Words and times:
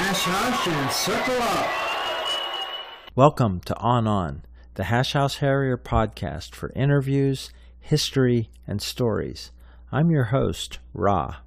hash 0.00 0.68
and 0.68 0.92
circle 0.92 1.42
up. 1.42 3.16
Welcome 3.16 3.58
to 3.62 3.76
On 3.78 4.06
On, 4.06 4.44
the 4.74 4.84
Hash 4.84 5.14
House 5.14 5.38
Harrier 5.38 5.76
podcast 5.76 6.54
for 6.54 6.70
interviews, 6.76 7.50
history, 7.80 8.48
and 8.64 8.80
stories. 8.80 9.50
I'm 9.90 10.12
your 10.12 10.26
host, 10.26 10.78
Ra. 10.94 11.38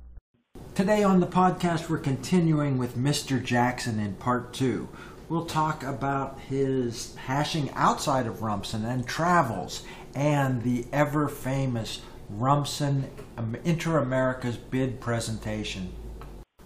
Today 0.75 1.01
on 1.01 1.21
the 1.21 1.27
podcast, 1.27 1.87
we're 1.89 1.97
continuing 1.99 2.77
with 2.77 2.97
Mr. 2.97 3.41
Jackson 3.41 3.99
in 3.99 4.15
part 4.15 4.51
two. 4.51 4.89
We'll 5.29 5.45
talk 5.45 5.83
about 5.83 6.41
his 6.41 7.15
hashing 7.15 7.69
outside 7.73 8.27
of 8.27 8.41
Rumson 8.41 8.83
and 8.83 9.07
travels 9.07 9.83
and 10.13 10.63
the 10.63 10.85
ever 10.91 11.29
famous 11.29 12.01
Rumson 12.29 13.09
um, 13.37 13.55
Inter 13.63 13.97
Americas 13.97 14.57
bid 14.57 14.99
presentation. 14.99 15.93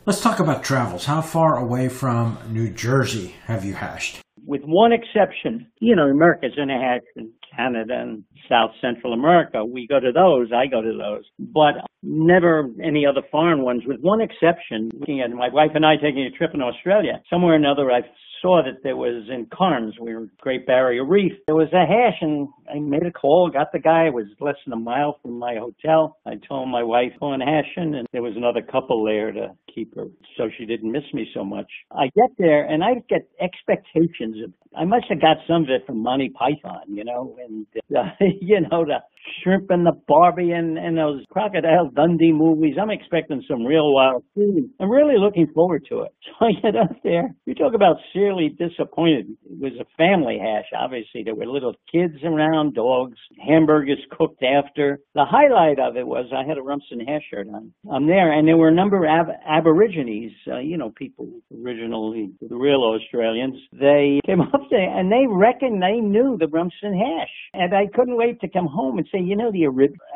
Let's 0.07 0.21
talk 0.21 0.39
about 0.39 0.63
travels. 0.63 1.03
How 1.03 1.21
far 1.21 1.57
away 1.57 1.89
from 1.89 2.37
New 2.49 2.69
Jersey 2.69 3.33
have 3.45 3.65
you 3.65 3.73
hashed? 3.73 4.21
With 4.45 4.61
one 4.63 4.91
exception, 4.93 5.65
you 5.79 5.95
know, 5.95 6.03
America's 6.03 6.53
in 6.57 6.69
a 6.69 6.79
hash 6.79 7.01
in 7.15 7.31
Canada 7.57 7.95
and 7.97 8.23
South 8.47 8.69
Central 8.79 9.13
America. 9.13 9.65
We 9.65 9.87
go 9.87 9.99
to 9.99 10.11
those. 10.11 10.51
I 10.53 10.67
go 10.67 10.83
to 10.83 10.95
those. 10.95 11.23
But 11.39 11.81
never 12.03 12.69
any 12.83 13.03
other 13.03 13.23
foreign 13.31 13.63
ones, 13.63 13.81
with 13.87 13.99
one 14.01 14.21
exception. 14.21 14.91
Looking 14.93 15.21
at 15.21 15.31
my 15.31 15.49
wife 15.49 15.71
and 15.73 15.83
I 15.83 15.95
taking 15.95 16.21
a 16.21 16.37
trip 16.37 16.51
in 16.53 16.61
Australia, 16.61 17.23
somewhere 17.27 17.53
or 17.53 17.55
another, 17.55 17.89
I 17.91 18.01
saw 18.45 18.61
that 18.63 18.83
there 18.83 18.95
was 18.95 19.23
in 19.27 19.47
Cairns, 19.57 19.95
we 19.99 20.13
were 20.13 20.27
Great 20.39 20.67
Barrier 20.67 21.03
Reef. 21.03 21.33
There 21.47 21.55
was 21.55 21.73
a 21.73 21.83
hash, 21.83 22.17
and 22.21 22.47
I 22.71 22.77
made 22.77 23.03
a 23.03 23.11
call, 23.11 23.49
got 23.49 23.71
the 23.71 23.79
guy. 23.79 24.05
It 24.05 24.13
was 24.13 24.27
less 24.39 24.55
than 24.65 24.73
a 24.73 24.77
mile 24.77 25.17
from 25.23 25.39
my 25.39 25.55
hotel. 25.55 26.17
I 26.27 26.35
told 26.47 26.69
my 26.69 26.83
wife 26.83 27.13
on 27.21 27.41
hashing, 27.41 27.95
and 27.95 28.07
there 28.11 28.21
was 28.21 28.35
another 28.35 28.61
couple 28.61 29.03
there 29.03 29.31
to 29.31 29.55
keep 29.73 29.95
her 29.95 30.05
so 30.37 30.49
she 30.57 30.65
didn't 30.65 30.91
miss 30.91 31.03
me 31.11 31.27
so 31.33 31.43
much. 31.43 31.71
I 31.91 32.05
get 32.15 32.29
there, 32.37 32.65
and 32.65 32.83
I 32.83 33.01
get 33.09 33.27
expectations 33.41 34.37
of. 34.43 34.53
I 34.77 34.85
must 34.85 35.05
have 35.09 35.21
got 35.21 35.37
some 35.47 35.63
of 35.63 35.69
it 35.69 35.85
from 35.87 36.03
Monty 36.03 36.29
Python, 36.29 36.83
you 36.87 37.03
know, 37.03 37.35
and 37.43 37.65
uh, 37.97 38.11
you 38.41 38.59
know 38.61 38.85
the 38.85 38.99
shrimp 39.43 39.69
and 39.69 39.85
the 39.85 39.93
Barbie 40.07 40.51
and, 40.51 40.77
and 40.77 40.97
those 40.97 41.23
Crocodile 41.31 41.89
Dundee 41.95 42.31
movies. 42.31 42.75
I'm 42.81 42.91
expecting 42.91 43.43
some 43.49 43.65
real 43.65 43.93
wild 43.93 44.23
food. 44.33 44.69
I'm 44.79 44.89
really 44.89 45.17
looking 45.17 45.47
forward 45.53 45.85
to 45.89 46.01
it. 46.01 46.11
So 46.39 46.47
I 46.47 46.51
get 46.61 46.75
up 46.75 46.91
there. 47.03 47.33
You 47.45 47.55
talk 47.55 47.73
about 47.73 47.95
severely 48.11 48.49
disappointed. 48.49 49.27
It 49.45 49.59
was 49.59 49.71
a 49.79 49.85
family 49.95 50.37
hash, 50.37 50.65
obviously. 50.77 51.23
There 51.23 51.33
were 51.35 51.45
little 51.45 51.75
kids 51.89 52.15
around, 52.25 52.73
dogs, 52.73 53.17
hamburgers 53.47 53.99
cooked 54.11 54.43
after. 54.43 54.99
The 55.13 55.23
highlight 55.23 55.79
of 55.79 55.95
it 55.95 56.05
was 56.05 56.25
I 56.35 56.45
had 56.45 56.57
a 56.57 56.61
Rumson 56.61 56.99
hash 56.99 57.21
shirt 57.31 57.47
on. 57.47 57.71
I'm 57.89 58.07
there, 58.07 58.33
and 58.33 58.45
there 58.47 58.57
were 58.57 58.67
a 58.67 58.73
number 58.75 59.05
of 59.05 59.09
ab- 59.09 59.35
Aborigines, 59.47 60.33
uh, 60.51 60.59
you 60.59 60.77
know, 60.77 60.91
people 60.95 61.29
originally, 61.63 62.31
the 62.41 62.55
real 62.55 62.81
Australians. 62.83 63.55
They 63.71 64.19
came 64.25 64.41
up 64.41 64.61
there, 64.69 64.97
and 64.99 65.11
they 65.11 65.25
reckoned 65.29 65.81
they 65.81 66.01
knew 66.01 66.37
the 66.37 66.47
Rumson 66.47 66.93
hash. 66.97 67.29
And 67.53 67.73
I 67.73 67.87
couldn't 67.93 68.17
wait 68.17 68.41
to 68.41 68.49
come 68.49 68.67
home 68.67 68.97
and 68.97 69.07
say, 69.11 69.14
you 69.23 69.35
know, 69.35 69.51
the 69.51 69.65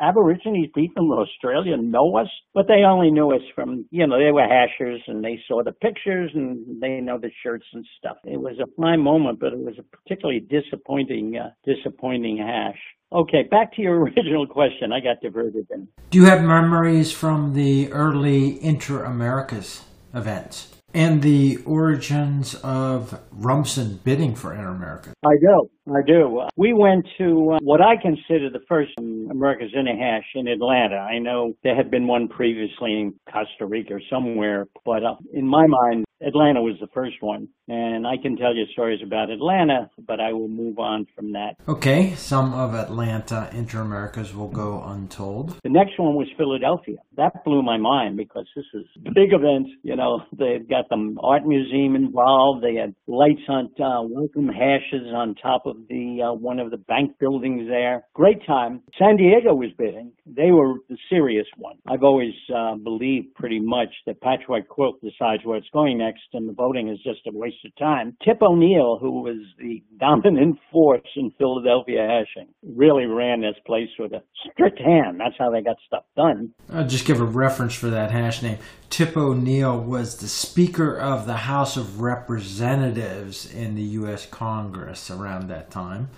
Aborigines 0.00 0.68
people 0.74 1.12
in 1.12 1.18
Australia 1.18 1.76
know 1.76 2.16
us, 2.16 2.28
but 2.54 2.66
they 2.66 2.82
only 2.86 3.10
knew 3.10 3.30
us 3.32 3.42
from, 3.54 3.86
you 3.90 4.06
know, 4.06 4.18
they 4.18 4.32
were 4.32 4.46
hashers 4.46 5.00
and 5.06 5.24
they 5.24 5.38
saw 5.46 5.62
the 5.62 5.72
pictures 5.72 6.30
and 6.34 6.80
they 6.80 7.00
know 7.00 7.18
the 7.18 7.30
shirts 7.42 7.66
and 7.72 7.84
stuff. 7.98 8.16
It 8.24 8.40
was 8.40 8.58
a 8.58 8.66
fine 8.80 9.00
moment, 9.00 9.40
but 9.40 9.52
it 9.52 9.58
was 9.58 9.74
a 9.78 9.82
particularly 9.82 10.40
disappointing, 10.40 11.36
uh, 11.36 11.50
disappointing 11.64 12.38
hash. 12.38 12.78
Okay, 13.12 13.42
back 13.50 13.74
to 13.74 13.82
your 13.82 14.00
original 14.04 14.46
question. 14.46 14.92
I 14.92 15.00
got 15.00 15.20
diverted 15.22 15.66
then. 15.70 15.88
Do 16.10 16.18
you 16.18 16.24
have 16.24 16.42
memories 16.42 17.12
from 17.12 17.54
the 17.54 17.92
early 17.92 18.62
Inter 18.62 19.04
Americas 19.04 19.84
events? 20.14 20.68
and 20.94 21.22
the 21.22 21.58
origins 21.64 22.54
of 22.56 23.20
Rumson 23.30 24.00
bidding 24.04 24.34
for 24.34 24.52
Inter 24.52 24.70
America. 24.70 25.12
I 25.24 25.36
do. 25.40 25.70
I 25.90 26.02
do. 26.06 26.42
We 26.56 26.72
went 26.72 27.06
to 27.18 27.52
uh, 27.54 27.58
what 27.62 27.80
I 27.80 27.96
consider 28.00 28.50
the 28.50 28.64
first 28.68 28.92
America's 28.98 29.72
in 29.74 29.88
a 29.88 29.96
Hash 29.96 30.26
in 30.34 30.46
Atlanta. 30.46 30.96
I 30.96 31.18
know 31.18 31.54
there 31.64 31.74
had 31.74 31.90
been 31.90 32.06
one 32.06 32.28
previously 32.28 32.92
in 32.92 33.14
Costa 33.32 33.66
Rica 33.66 33.94
or 33.94 34.00
somewhere, 34.08 34.66
but 34.84 35.02
uh, 35.04 35.16
in 35.32 35.46
my 35.46 35.66
mind, 35.66 36.04
Atlanta 36.22 36.60
was 36.60 36.76
the 36.80 36.86
first 36.88 37.16
one. 37.20 37.48
And 37.68 38.06
I 38.06 38.16
can 38.20 38.36
tell 38.36 38.54
you 38.54 38.66
stories 38.72 39.00
about 39.04 39.30
Atlanta, 39.30 39.90
but 40.06 40.20
I 40.20 40.32
will 40.32 40.48
move 40.48 40.78
on 40.78 41.06
from 41.14 41.32
that. 41.32 41.54
Okay, 41.68 42.14
some 42.14 42.52
of 42.52 42.74
Atlanta 42.74 43.48
Inter 43.52 43.80
Americas 43.80 44.34
will 44.34 44.48
go 44.48 44.82
untold. 44.84 45.56
The 45.62 45.70
next 45.70 45.98
one 45.98 46.14
was 46.14 46.28
Philadelphia. 46.36 46.96
That 47.16 47.44
blew 47.44 47.62
my 47.62 47.78
mind 47.78 48.16
because 48.16 48.46
this 48.54 48.66
is 48.74 48.86
a 49.06 49.12
big 49.12 49.32
event. 49.32 49.68
You 49.82 49.96
know, 49.96 50.22
they've 50.36 50.68
got 50.68 50.88
the 50.88 51.16
art 51.22 51.46
museum 51.46 51.94
involved. 51.94 52.62
They 52.62 52.74
had 52.74 52.94
lights 53.06 53.42
on 53.48 53.70
uh, 53.80 54.02
welcome 54.02 54.48
hashes 54.48 55.06
on 55.14 55.34
top 55.36 55.62
of 55.64 55.76
the 55.88 56.22
uh, 56.22 56.32
one 56.32 56.58
of 56.58 56.70
the 56.70 56.76
bank 56.76 57.18
buildings 57.18 57.68
there. 57.68 58.04
Great 58.14 58.44
time. 58.46 58.82
San 58.98 59.16
Diego 59.16 59.54
was 59.54 59.70
bidding. 59.78 60.12
They 60.36 60.50
were 60.50 60.74
the 60.88 60.96
serious 61.08 61.46
one. 61.56 61.76
I've 61.88 62.02
always 62.02 62.34
uh, 62.54 62.76
believed 62.76 63.34
pretty 63.34 63.60
much 63.60 63.88
that 64.06 64.20
Patchwork 64.20 64.68
Quilt 64.68 65.00
decides 65.00 65.44
where 65.44 65.58
it's 65.58 65.68
going 65.72 65.98
next, 65.98 66.22
and 66.32 66.48
the 66.48 66.52
voting 66.52 66.88
is 66.88 66.98
just 66.98 67.26
a 67.26 67.30
waste 67.32 67.64
of 67.64 67.74
time. 67.76 68.16
Tip 68.24 68.40
O'Neill, 68.42 68.98
who 69.00 69.22
was 69.22 69.38
the 69.58 69.82
dominant 69.98 70.58
force 70.72 71.02
in 71.16 71.32
Philadelphia 71.38 72.06
hashing, 72.06 72.48
really 72.62 73.06
ran 73.06 73.40
this 73.40 73.56
place 73.66 73.88
with 73.98 74.12
a 74.12 74.22
strict 74.52 74.78
hand. 74.78 75.18
That's 75.18 75.34
how 75.38 75.50
they 75.50 75.62
got 75.62 75.76
stuff 75.86 76.04
done. 76.16 76.54
I'll 76.72 76.86
just 76.86 77.06
give 77.06 77.20
a 77.20 77.24
reference 77.24 77.74
for 77.74 77.90
that 77.90 78.10
hash 78.10 78.42
name. 78.42 78.58
Tip 78.88 79.16
O'Neill 79.16 79.78
was 79.78 80.18
the 80.18 80.28
Speaker 80.28 80.98
of 80.98 81.26
the 81.26 81.36
House 81.36 81.76
of 81.76 82.00
Representatives 82.00 83.52
in 83.52 83.74
the 83.74 83.82
U.S. 83.82 84.26
Congress 84.26 85.10
around 85.10 85.48
that 85.48 85.70
time. 85.70 86.10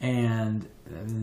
And 0.00 0.66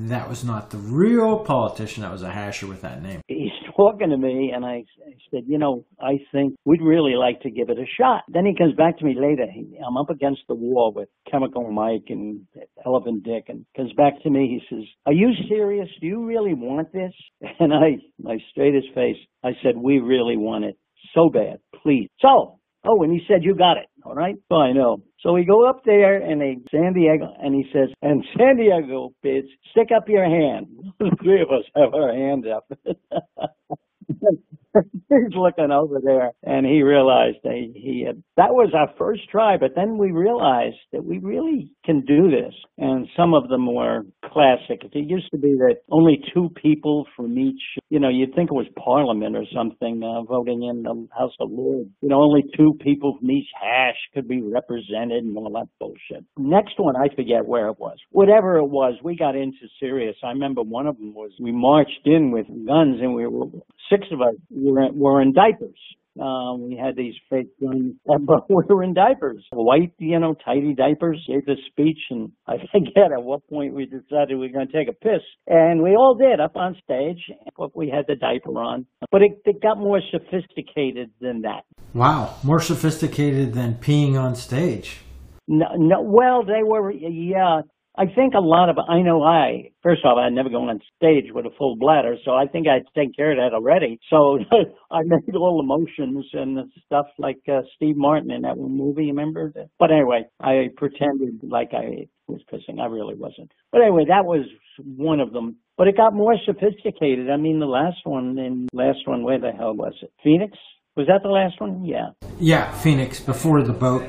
that 0.09 0.29
was 0.29 0.43
not 0.43 0.69
the 0.69 0.77
real 0.77 1.39
politician, 1.39 2.03
that 2.03 2.11
was 2.11 2.21
a 2.21 2.29
hasher 2.29 2.69
with 2.69 2.81
that 2.81 3.01
name. 3.01 3.21
He's 3.27 3.51
talking 3.75 4.09
to 4.09 4.17
me, 4.17 4.51
and 4.55 4.65
I, 4.65 4.83
I 5.05 5.13
said, 5.31 5.43
You 5.47 5.57
know, 5.57 5.85
I 5.99 6.19
think 6.31 6.55
we'd 6.65 6.81
really 6.81 7.15
like 7.15 7.41
to 7.41 7.49
give 7.49 7.69
it 7.69 7.77
a 7.77 7.85
shot. 7.99 8.23
Then 8.27 8.45
he 8.45 8.55
comes 8.55 8.75
back 8.75 8.97
to 8.99 9.05
me 9.05 9.15
later. 9.19 9.45
He, 9.51 9.77
I'm 9.85 9.97
up 9.97 10.09
against 10.09 10.41
the 10.47 10.55
wall 10.55 10.93
with 10.95 11.09
Chemical 11.29 11.71
Mike 11.71 12.05
and 12.09 12.41
Elephant 12.85 13.23
Dick, 13.23 13.45
and 13.47 13.65
comes 13.75 13.93
back 13.93 14.21
to 14.23 14.29
me. 14.29 14.59
He 14.69 14.75
says, 14.75 14.85
Are 15.05 15.13
you 15.13 15.31
serious? 15.49 15.89
Do 15.99 16.07
you 16.07 16.25
really 16.25 16.53
want 16.53 16.91
this? 16.93 17.13
And 17.59 17.73
I, 17.73 17.97
my 18.19 18.37
straightest 18.51 18.87
face, 18.93 19.17
I 19.43 19.51
said, 19.63 19.75
We 19.75 19.99
really 19.99 20.37
want 20.37 20.65
it 20.65 20.77
so 21.15 21.29
bad. 21.29 21.57
Please. 21.83 22.09
So, 22.21 22.56
oh, 22.87 23.03
and 23.03 23.11
he 23.11 23.21
said, 23.27 23.43
You 23.43 23.55
got 23.55 23.77
it. 23.77 23.87
All 24.03 24.15
right. 24.15 24.35
I 24.51 24.71
know. 24.71 25.03
So 25.21 25.33
we 25.33 25.43
go 25.45 25.67
up 25.67 25.81
there 25.83 26.17
and 26.17 26.39
they 26.39 26.57
San 26.71 26.93
Diego 26.93 27.33
and 27.41 27.53
he 27.53 27.65
says, 27.73 27.89
and 28.01 28.23
San 28.37 28.55
Diego 28.57 29.13
bids, 29.21 29.47
stick 29.71 29.89
up 29.95 30.07
your 30.07 30.23
hand. 30.23 30.67
the 30.99 31.11
three 31.21 31.41
of 31.41 31.49
us 31.49 31.65
have 31.75 31.93
our 31.93 32.13
hands 32.13 32.45
up. 32.47 32.71
he's 35.09 35.35
looking 35.35 35.71
over 35.71 35.99
there 36.03 36.31
and 36.43 36.65
he 36.65 36.81
realized 36.81 37.37
that 37.43 37.53
he 37.53 38.03
had, 38.05 38.21
that 38.35 38.53
was 38.53 38.73
our 38.75 38.89
first 38.97 39.29
try, 39.29 39.57
but 39.57 39.71
then 39.75 39.97
we 39.97 40.11
realized 40.11 40.77
that 40.93 41.03
we 41.03 41.19
really 41.19 41.71
can 41.85 42.01
do 42.01 42.29
this. 42.29 42.53
And 42.77 43.07
some 43.15 43.33
of 43.33 43.49
them 43.49 43.73
were 43.73 44.01
classic. 44.23 44.81
It 44.83 45.09
used 45.09 45.29
to 45.31 45.37
be 45.37 45.55
that 45.59 45.77
only 45.89 46.19
two 46.33 46.49
people 46.61 47.05
from 47.15 47.37
each, 47.37 47.61
you 47.89 47.99
know, 47.99 48.09
you'd 48.09 48.35
think 48.35 48.51
it 48.51 48.55
was 48.55 48.67
Parliament 48.77 49.35
or 49.35 49.45
something 49.53 50.01
uh, 50.03 50.23
voting 50.23 50.63
in 50.63 50.83
the 50.83 51.07
House 51.17 51.33
of 51.39 51.49
Lords. 51.51 51.89
You 52.01 52.09
know, 52.09 52.21
only 52.21 52.43
two 52.55 52.73
people 52.81 53.17
from 53.19 53.31
each 53.31 53.47
hash 53.59 53.97
could 54.13 54.27
be 54.27 54.41
represented 54.41 55.23
and 55.23 55.37
all 55.37 55.51
that 55.53 55.67
bullshit. 55.79 56.25
Next 56.37 56.75
one, 56.77 56.95
I 56.95 57.13
forget 57.15 57.45
where 57.45 57.69
it 57.69 57.79
was. 57.79 57.97
Whatever 58.11 58.57
it 58.57 58.67
was, 58.67 58.95
we 59.03 59.15
got 59.15 59.35
into 59.35 59.67
serious. 59.79 60.15
I 60.23 60.29
remember 60.29 60.61
one 60.61 60.87
of 60.87 60.97
them 60.97 61.13
was 61.13 61.31
we 61.39 61.51
marched 61.51 62.01
in 62.05 62.31
with 62.31 62.47
guns 62.47 62.99
and 63.01 63.15
we 63.15 63.25
were 63.27 63.45
six 63.89 64.05
of 64.11 64.21
us 64.21 64.35
were, 64.71 64.91
were 64.93 65.21
in 65.21 65.33
diapers. 65.33 65.79
Um, 66.19 66.69
we 66.69 66.75
had 66.75 66.95
these 66.95 67.13
fake 67.29 67.49
guns, 67.61 67.93
but 68.05 68.49
we 68.49 68.55
were 68.67 68.83
in 68.83 68.93
diapers, 68.93 69.45
white, 69.51 69.93
you 69.99 70.19
know, 70.19 70.35
tidy 70.43 70.73
diapers. 70.73 71.23
Gave 71.27 71.45
the 71.45 71.55
speech, 71.69 71.99
and 72.09 72.31
I 72.47 72.55
forget 72.71 73.11
at 73.15 73.23
what 73.23 73.47
point 73.47 73.73
we 73.73 73.85
decided 73.85 74.29
we 74.31 74.47
were 74.47 74.49
going 74.49 74.67
to 74.67 74.73
take 74.73 74.89
a 74.89 74.93
piss, 74.93 75.21
and 75.47 75.83
we 75.83 75.91
all 75.91 76.15
did 76.15 76.39
up 76.39 76.55
on 76.55 76.75
stage. 76.83 77.19
But 77.57 77.75
we 77.75 77.89
had 77.89 78.05
the 78.07 78.15
diaper 78.15 78.51
on, 78.57 78.85
but 79.11 79.21
it, 79.21 79.41
it 79.45 79.61
got 79.61 79.77
more 79.77 80.01
sophisticated 80.11 81.11
than 81.21 81.41
that. 81.41 81.63
Wow, 81.93 82.35
more 82.43 82.59
sophisticated 82.59 83.53
than 83.53 83.75
peeing 83.75 84.19
on 84.19 84.35
stage. 84.35 85.01
No, 85.47 85.67
no, 85.77 86.01
well, 86.01 86.43
they 86.43 86.61
were, 86.61 86.91
yeah, 86.91 87.61
I 87.97 88.05
think 88.05 88.35
a 88.35 88.39
lot 88.39 88.69
of, 88.69 88.77
I 88.77 89.01
know 89.01 89.23
I, 89.23 89.71
first 89.81 90.05
off, 90.05 90.19
I'd 90.19 90.33
never 90.33 90.49
go 90.49 90.69
on 90.69 90.79
stage 90.95 91.31
with 91.33 91.45
a 91.47 91.55
full 91.57 91.75
bladder, 91.77 92.15
so 92.23 92.31
I 92.31 92.45
think 92.45 92.67
I'd 92.67 92.85
taken 92.95 93.13
care 93.13 93.31
of 93.31 93.37
that 93.37 93.55
already. 93.55 93.99
So 94.11 94.37
I 94.91 95.01
made 95.03 95.35
all 95.35 95.57
the 95.57 95.63
motions 95.63 96.27
and 96.33 96.71
stuff 96.85 97.07
like 97.17 97.39
uh, 97.51 97.61
Steve 97.75 97.97
Martin 97.97 98.29
in 98.29 98.43
that 98.43 98.55
one 98.55 98.77
movie, 98.77 99.07
remember? 99.07 99.51
But 99.79 99.91
anyway, 99.91 100.25
I 100.39 100.67
pretended 100.77 101.39
like 101.41 101.69
I 101.73 102.07
was 102.27 102.41
pissing. 102.53 102.79
I 102.79 102.85
really 102.85 103.15
wasn't. 103.15 103.51
But 103.71 103.81
anyway, 103.81 104.05
that 104.09 104.25
was 104.25 104.45
one 104.77 105.19
of 105.19 105.33
them. 105.33 105.57
But 105.75 105.87
it 105.87 105.97
got 105.97 106.13
more 106.13 106.35
sophisticated. 106.45 107.31
I 107.31 107.37
mean, 107.37 107.59
the 107.59 107.65
last 107.65 107.97
one, 108.03 108.37
and 108.37 108.69
last 108.73 108.99
one, 109.05 109.23
where 109.23 109.39
the 109.39 109.51
hell 109.51 109.73
was 109.73 109.93
it? 110.03 110.11
Phoenix? 110.23 110.55
Was 110.95 111.07
that 111.07 111.23
the 111.23 111.29
last 111.29 111.59
one? 111.59 111.83
Yeah. 111.83 112.09
Yeah, 112.39 112.71
Phoenix 112.73 113.19
before 113.19 113.63
the 113.63 113.73
boat. 113.73 114.07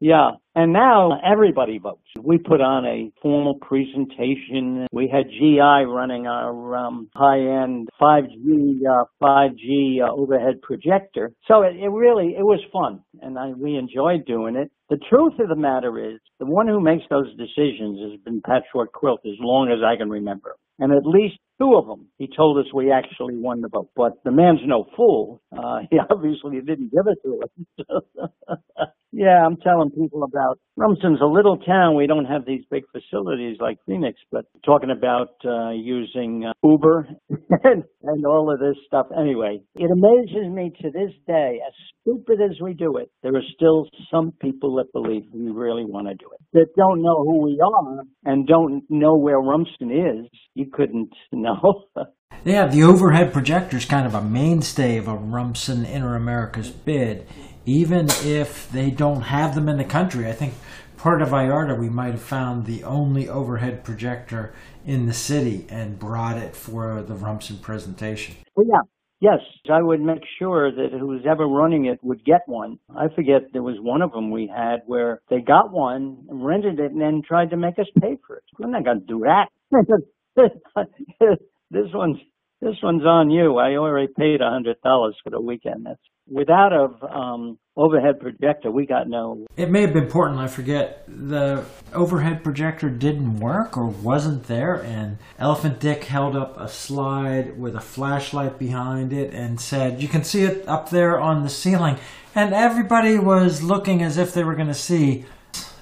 Yeah. 0.00 0.32
And 0.56 0.72
now 0.72 1.18
everybody 1.24 1.78
votes. 1.78 2.06
We 2.22 2.38
put 2.38 2.60
on 2.60 2.86
a 2.86 3.10
formal 3.20 3.56
presentation. 3.56 4.86
We 4.92 5.08
had 5.12 5.28
GI 5.28 5.84
running 5.88 6.28
our 6.28 6.76
um, 6.76 7.10
high-end 7.16 7.88
5G 8.00 8.78
uh, 8.88 9.04
5G 9.20 10.00
uh, 10.00 10.12
overhead 10.12 10.62
projector. 10.62 11.32
So 11.48 11.62
it, 11.62 11.74
it 11.76 11.88
really 11.88 12.36
it 12.38 12.44
was 12.44 12.60
fun, 12.72 13.00
and 13.20 13.36
I, 13.36 13.48
we 13.48 13.76
enjoyed 13.76 14.26
doing 14.26 14.54
it. 14.54 14.70
The 14.90 14.98
truth 15.10 15.40
of 15.40 15.48
the 15.48 15.56
matter 15.56 16.12
is, 16.12 16.20
the 16.44 16.50
one 16.50 16.68
who 16.68 16.80
makes 16.80 17.04
those 17.08 17.30
decisions 17.36 17.98
has 18.00 18.20
been 18.22 18.42
Patchwork 18.42 18.92
Quilt 18.92 19.20
as 19.24 19.38
long 19.40 19.70
as 19.70 19.78
I 19.82 19.96
can 19.96 20.10
remember. 20.10 20.56
And 20.78 20.92
at 20.92 21.06
least 21.06 21.36
two 21.60 21.74
of 21.76 21.86
them, 21.86 22.08
he 22.18 22.28
told 22.36 22.58
us 22.58 22.72
we 22.74 22.90
actually 22.90 23.36
won 23.36 23.60
the 23.60 23.68
vote. 23.68 23.88
But 23.94 24.22
the 24.24 24.32
man's 24.32 24.60
no 24.64 24.86
fool. 24.96 25.40
Uh, 25.56 25.80
he 25.90 25.98
obviously 26.10 26.60
didn't 26.60 26.92
give 26.92 27.06
it 27.06 27.18
to 27.24 27.40
us. 27.42 28.88
yeah, 29.12 29.46
I'm 29.46 29.56
telling 29.58 29.90
people 29.90 30.24
about 30.24 30.58
Rumson's 30.76 31.20
a 31.22 31.26
little 31.26 31.56
town. 31.58 31.96
We 31.96 32.08
don't 32.08 32.24
have 32.24 32.44
these 32.44 32.64
big 32.70 32.82
facilities 32.90 33.58
like 33.60 33.78
Phoenix, 33.86 34.18
but 34.32 34.46
talking 34.64 34.90
about 34.90 35.36
uh, 35.44 35.70
using 35.70 36.44
uh, 36.44 36.52
Uber 36.68 37.08
and, 37.62 37.84
and 38.02 38.26
all 38.26 38.52
of 38.52 38.58
this 38.58 38.76
stuff. 38.86 39.06
Anyway, 39.16 39.60
it 39.76 39.90
amazes 39.90 40.52
me 40.52 40.72
to 40.82 40.90
this 40.90 41.12
day, 41.26 41.60
as 41.64 41.72
stupid 42.00 42.40
as 42.40 42.60
we 42.60 42.74
do 42.74 42.96
it, 42.96 43.10
there 43.22 43.34
are 43.36 43.42
still 43.54 43.88
some 44.10 44.32
people 44.40 44.74
that 44.76 44.92
believe 44.92 45.22
we 45.32 45.50
really 45.50 45.84
want 45.84 46.08
to 46.08 46.14
do 46.14 46.26
it, 46.32 46.33
that 46.52 46.66
don't 46.76 47.02
know 47.02 47.16
who 47.24 47.42
we 47.42 47.60
are 47.60 48.02
and 48.24 48.46
don't 48.46 48.84
know 48.88 49.16
where 49.16 49.40
Rumson 49.40 49.90
is. 49.90 50.30
You 50.54 50.66
couldn't 50.72 51.12
know. 51.32 51.84
yeah, 52.44 52.66
the 52.66 52.82
overhead 52.82 53.32
projector 53.32 53.76
is 53.76 53.84
kind 53.84 54.06
of 54.06 54.14
a 54.14 54.22
mainstay 54.22 54.96
of 54.96 55.08
a 55.08 55.16
Rumson 55.16 55.84
Inter 55.84 56.14
Americas 56.14 56.70
bid 56.70 57.26
even 57.66 58.08
if 58.22 58.70
they 58.70 58.90
don't 58.90 59.22
have 59.22 59.54
them 59.54 59.68
in 59.68 59.78
the 59.78 59.84
country. 59.84 60.28
I 60.28 60.32
think 60.32 60.54
Puerto 60.96 61.24
Vallarta, 61.24 61.78
we 61.78 61.88
might 61.88 62.12
have 62.12 62.22
found 62.22 62.66
the 62.66 62.84
only 62.84 63.28
overhead 63.28 63.84
projector 63.84 64.54
in 64.86 65.06
the 65.06 65.12
city 65.12 65.66
and 65.68 65.98
brought 65.98 66.36
it 66.36 66.54
for 66.54 67.02
the 67.02 67.14
Rumson 67.14 67.58
presentation. 67.58 68.36
Well, 68.54 68.66
yeah. 68.68 68.80
Yes, 69.24 69.40
I 69.72 69.80
would 69.80 70.02
make 70.02 70.22
sure 70.38 70.70
that 70.70 70.90
who's 71.00 71.22
ever 71.26 71.46
running 71.46 71.86
it 71.86 71.98
would 72.04 72.22
get 72.26 72.42
one. 72.46 72.78
I 72.94 73.08
forget 73.16 73.54
there 73.54 73.62
was 73.62 73.76
one 73.80 74.02
of 74.02 74.12
them 74.12 74.30
we 74.30 74.52
had 74.54 74.82
where 74.84 75.22
they 75.30 75.40
got 75.40 75.72
one, 75.72 76.26
rented 76.30 76.78
it, 76.78 76.92
and 76.92 77.00
then 77.00 77.22
tried 77.26 77.48
to 77.52 77.56
make 77.56 77.78
us 77.78 77.86
pay 78.02 78.18
for 78.26 78.36
it. 78.36 78.44
We're 78.58 78.68
not 78.68 78.84
going 78.84 79.00
to 79.00 79.06
do 79.06 79.20
that. 79.24 79.48
this 81.70 81.88
one's 81.94 82.18
this 82.60 82.76
one's 82.82 83.04
on 83.06 83.30
you. 83.30 83.56
I 83.56 83.76
already 83.76 84.12
paid 84.14 84.42
a 84.42 84.50
hundred 84.50 84.76
dollars 84.84 85.16
for 85.24 85.30
the 85.30 85.40
weekend. 85.40 85.86
That's 85.86 86.00
without 86.30 86.74
a 86.74 87.06
um, 87.06 87.58
overhead 87.76 88.20
projector. 88.20 88.70
We 88.70 88.86
got 88.86 89.08
no. 89.08 89.46
It 89.56 89.70
may 89.70 89.82
have 89.82 89.92
been 89.92 90.06
Portland. 90.06 90.40
I 90.40 90.46
forget. 90.46 91.04
The 91.08 91.64
overhead 91.92 92.44
projector 92.44 92.88
didn't 92.90 93.40
work 93.40 93.76
or 93.76 93.86
wasn't 93.86 94.44
there, 94.44 94.82
and 94.82 95.18
Elephant 95.38 95.80
Dick 95.80 96.04
held 96.04 96.36
up 96.36 96.58
a 96.58 96.68
slide 96.68 97.58
with 97.58 97.74
a 97.74 97.80
flashlight 97.80 98.58
behind 98.58 99.12
it 99.12 99.32
and 99.32 99.60
said, 99.60 100.00
"You 100.00 100.08
can 100.08 100.24
see 100.24 100.42
it 100.42 100.66
up 100.68 100.90
there 100.90 101.20
on 101.20 101.42
the 101.42 101.48
ceiling." 101.48 101.96
And 102.34 102.52
everybody 102.52 103.18
was 103.18 103.62
looking 103.62 104.02
as 104.02 104.18
if 104.18 104.34
they 104.34 104.42
were 104.42 104.56
going 104.56 104.68
to 104.68 104.74
see 104.74 105.24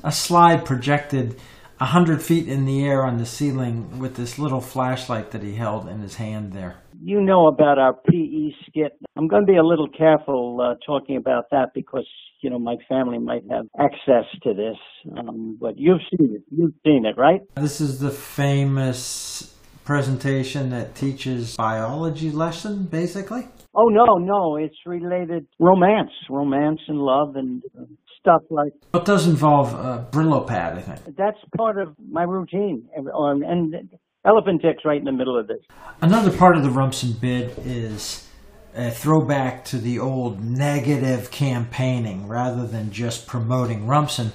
a 0.05 0.13
slide 0.13 0.65
projected 0.65 1.37
a 1.81 1.87
hundred 1.87 2.23
feet 2.23 2.47
in 2.47 2.65
the 2.65 2.85
air 2.85 3.05
on 3.05 3.17
the 3.17 3.27
ceiling 3.27 3.99
with 3.99 4.17
this 4.17 4.39
little 4.39 4.61
flashlight 4.61 5.31
that 5.31 5.43
he 5.43 5.55
held 5.55 5.89
in 5.89 6.01
his 6.01 6.17
hand 6.17 6.53
there. 6.53 6.82
You 7.05 7.21
know 7.21 7.49
about 7.49 7.79
our 7.79 7.95
PE 7.95 8.53
skit. 8.69 8.93
I'm 9.17 9.27
going 9.27 9.45
to 9.45 9.53
be 9.53 9.59
a 9.59 9.65
little 9.65 9.89
careful 9.89 10.61
uh, 10.61 10.77
talking 10.87 11.17
about 11.17 11.47
that 11.51 11.71
because 11.75 12.07
you 12.43 12.51
know 12.51 12.61
my 12.61 12.77
family 12.89 13.19
might 13.19 13.43
have 13.51 13.67
access 13.77 14.25
to 14.45 14.55
this. 14.55 14.77
Um, 15.19 15.59
but 15.61 15.75
you've 15.77 16.01
seen 16.17 16.37
it. 16.37 16.43
You've 16.51 16.75
seen 16.85 17.05
it, 17.05 17.19
right? 17.19 17.41
This 17.57 17.81
is 17.81 17.99
the 17.99 18.11
famous 18.11 19.57
presentation 19.85 20.71
that 20.71 20.95
teaches 20.95 21.57
biology 21.57 22.31
lesson, 22.31 22.85
basically. 22.85 23.49
Oh 23.75 23.89
no, 23.89 24.19
no, 24.19 24.57
it's 24.57 24.77
related 24.87 25.47
romance, 25.59 26.13
romance 26.31 26.81
and 26.87 26.99
love 26.99 27.35
and 27.35 27.63
uh, 27.77 27.85
stuff 28.21 28.43
like. 28.51 28.73
It 28.95 29.05
does 29.05 29.27
involve 29.27 29.75
a 29.75 30.07
Brillo 30.11 30.47
pad, 30.47 30.79
I 30.79 30.83
think. 30.83 31.17
That's 31.17 31.39
part 31.57 31.79
of 31.79 31.97
my 31.99 32.23
routine, 32.23 32.89
and, 32.95 33.09
and 33.43 33.91
Elephant 34.25 34.63
Dick's 34.63 34.85
right 34.85 34.99
in 34.99 35.05
the 35.05 35.13
middle 35.13 35.39
of 35.39 35.49
this. 35.49 35.61
Another 36.01 36.37
part 36.37 36.57
of 36.57 36.63
the 36.63 36.71
Rumson 36.71 37.13
bid 37.13 37.55
is 37.65 38.29
a 38.75 38.91
throwback 38.91 39.65
to 39.67 39.79
the 39.79 39.99
old 39.99 40.43
negative 40.43 41.31
campaigning 41.31 42.29
rather 42.29 42.67
than 42.67 42.91
just 42.93 43.27
promoting 43.27 43.87
Rumson. 43.87 44.33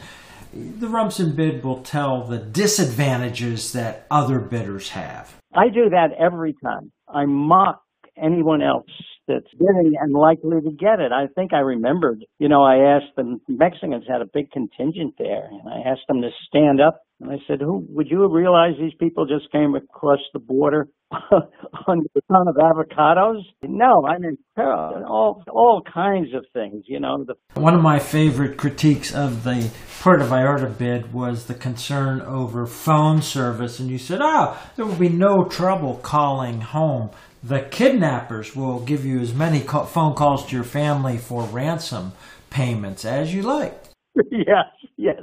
The 0.54 0.88
Rumson 0.88 1.36
bid 1.36 1.64
will 1.64 1.82
tell 1.82 2.24
the 2.24 2.38
disadvantages 2.38 3.74
that 3.74 4.06
other 4.12 4.40
bidders 4.40 4.90
have. 4.90 5.36
I 5.54 5.70
do 5.70 5.90
that 5.90 6.10
every 6.20 6.56
time. 6.64 6.92
I 7.08 7.26
mock 7.26 7.82
anyone 8.22 8.62
else 8.62 8.90
that's 9.28 9.52
bidding 9.54 9.94
and 10.00 10.14
likely 10.14 10.62
to 10.62 10.72
get 10.72 11.00
it. 11.00 11.12
I 11.12 11.28
think 11.36 11.54
I 11.54 11.60
remembered, 11.60 12.24
you 12.40 12.48
know, 12.48 12.64
I 12.64 12.96
asked 12.96 13.16
the 13.16 13.40
Mexicans 13.48 14.06
had 14.10 14.22
a 14.22 14.30
big 14.34 14.52
contingent 14.52 15.16
there, 15.18 15.50
and 15.52 15.68
I 15.68 15.90
asked 15.90 16.08
them 16.08 16.22
to 16.22 16.30
stand 16.48 16.82
up. 16.82 17.02
And 17.20 17.32
I 17.32 17.38
said, 17.48 17.62
"Who 17.62 17.84
would 17.90 18.12
you 18.12 18.32
realize 18.32 18.74
these 18.80 18.94
people 19.00 19.26
just 19.26 19.52
came 19.52 19.74
across 19.74 20.20
the 20.34 20.40
border 20.40 20.88
on 21.12 22.06
the 22.14 22.22
ton 22.32 22.48
of 22.48 22.56
avocados?" 22.56 23.42
No, 23.64 24.06
I 24.06 24.20
mean 24.20 24.38
all 24.56 25.44
all 25.52 25.82
kinds 25.82 26.34
of 26.36 26.46
things. 26.54 26.84
You 26.88 27.00
know, 27.00 27.26
the 27.26 27.34
one 27.60 27.74
of 27.74 27.82
my 27.82 27.98
favorite 27.98 28.58
critiques 28.58 29.16
of 29.16 29.44
the 29.44 29.72
Puerto 30.00 30.26
Vallarta 30.26 30.78
bid 30.78 31.12
was 31.12 31.46
the 31.46 31.56
concern 31.56 32.22
over 32.22 32.68
phone 32.68 33.24
service, 33.24 33.80
and 33.80 33.90
you 33.90 33.98
said, 33.98 34.20
"Oh, 34.22 34.56
there 34.76 34.86
will 34.86 34.96
be 34.96 35.10
no 35.10 35.44
trouble 35.46 35.96
calling 36.04 36.62
home." 36.62 37.10
The 37.48 37.62
kidnappers 37.62 38.56
will 38.56 38.82
give 38.82 39.06
you 39.06 39.20
as 39.20 39.34
many 39.34 39.60
phone 39.60 40.14
calls 40.16 40.46
to 40.46 40.56
your 40.56 40.66
family 40.66 41.18
for 41.18 41.44
ransom 41.44 42.12
payments 42.50 43.06
as 43.06 43.34
you 43.34 43.42
like. 43.42 43.74
yes, 44.32 44.66
yes. 44.98 45.22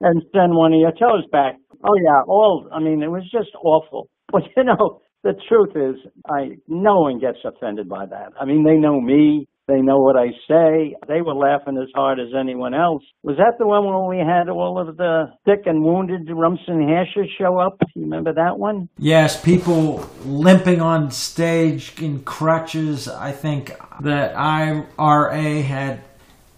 And 0.00 0.22
send 0.34 0.56
one 0.56 0.72
of 0.72 0.80
your 0.80 0.90
toes 0.90 1.24
back. 1.30 1.56
Oh 1.84 1.94
yeah, 1.94 2.22
all 2.26 2.68
I 2.72 2.80
mean 2.80 3.02
it 3.02 3.08
was 3.08 3.22
just 3.30 3.50
awful. 3.62 4.08
But 4.32 4.44
you 4.56 4.64
know, 4.64 5.02
the 5.22 5.34
truth 5.46 5.76
is 5.76 6.10
I 6.26 6.56
no 6.66 7.00
one 7.02 7.20
gets 7.20 7.38
offended 7.44 7.88
by 7.88 8.06
that. 8.06 8.32
I 8.40 8.44
mean 8.44 8.64
they 8.64 8.76
know 8.76 9.00
me. 9.00 9.46
They 9.68 9.80
know 9.80 9.98
what 9.98 10.16
I 10.16 10.28
say. 10.48 10.96
They 11.06 11.22
were 11.22 11.34
laughing 11.34 11.78
as 11.80 11.88
hard 11.94 12.18
as 12.18 12.28
anyone 12.38 12.74
else. 12.74 13.02
Was 13.22 13.36
that 13.36 13.58
the 13.58 13.66
one 13.66 13.84
when 13.84 14.08
we 14.08 14.18
had 14.18 14.48
all 14.48 14.78
of 14.78 14.96
the 14.96 15.26
sick 15.46 15.66
and 15.66 15.84
wounded 15.84 16.28
Rumson 16.28 16.88
hashers 16.88 17.30
show 17.38 17.58
up? 17.58 17.80
You 17.94 18.02
remember 18.02 18.34
that 18.34 18.58
one? 18.58 18.88
Yes, 18.98 19.40
people 19.40 20.04
limping 20.24 20.80
on 20.80 21.10
stage 21.12 22.00
in 22.00 22.24
crutches. 22.24 23.08
I 23.08 23.30
think 23.30 23.72
that 24.00 24.34
IRA 24.36 25.62
had 25.62 26.00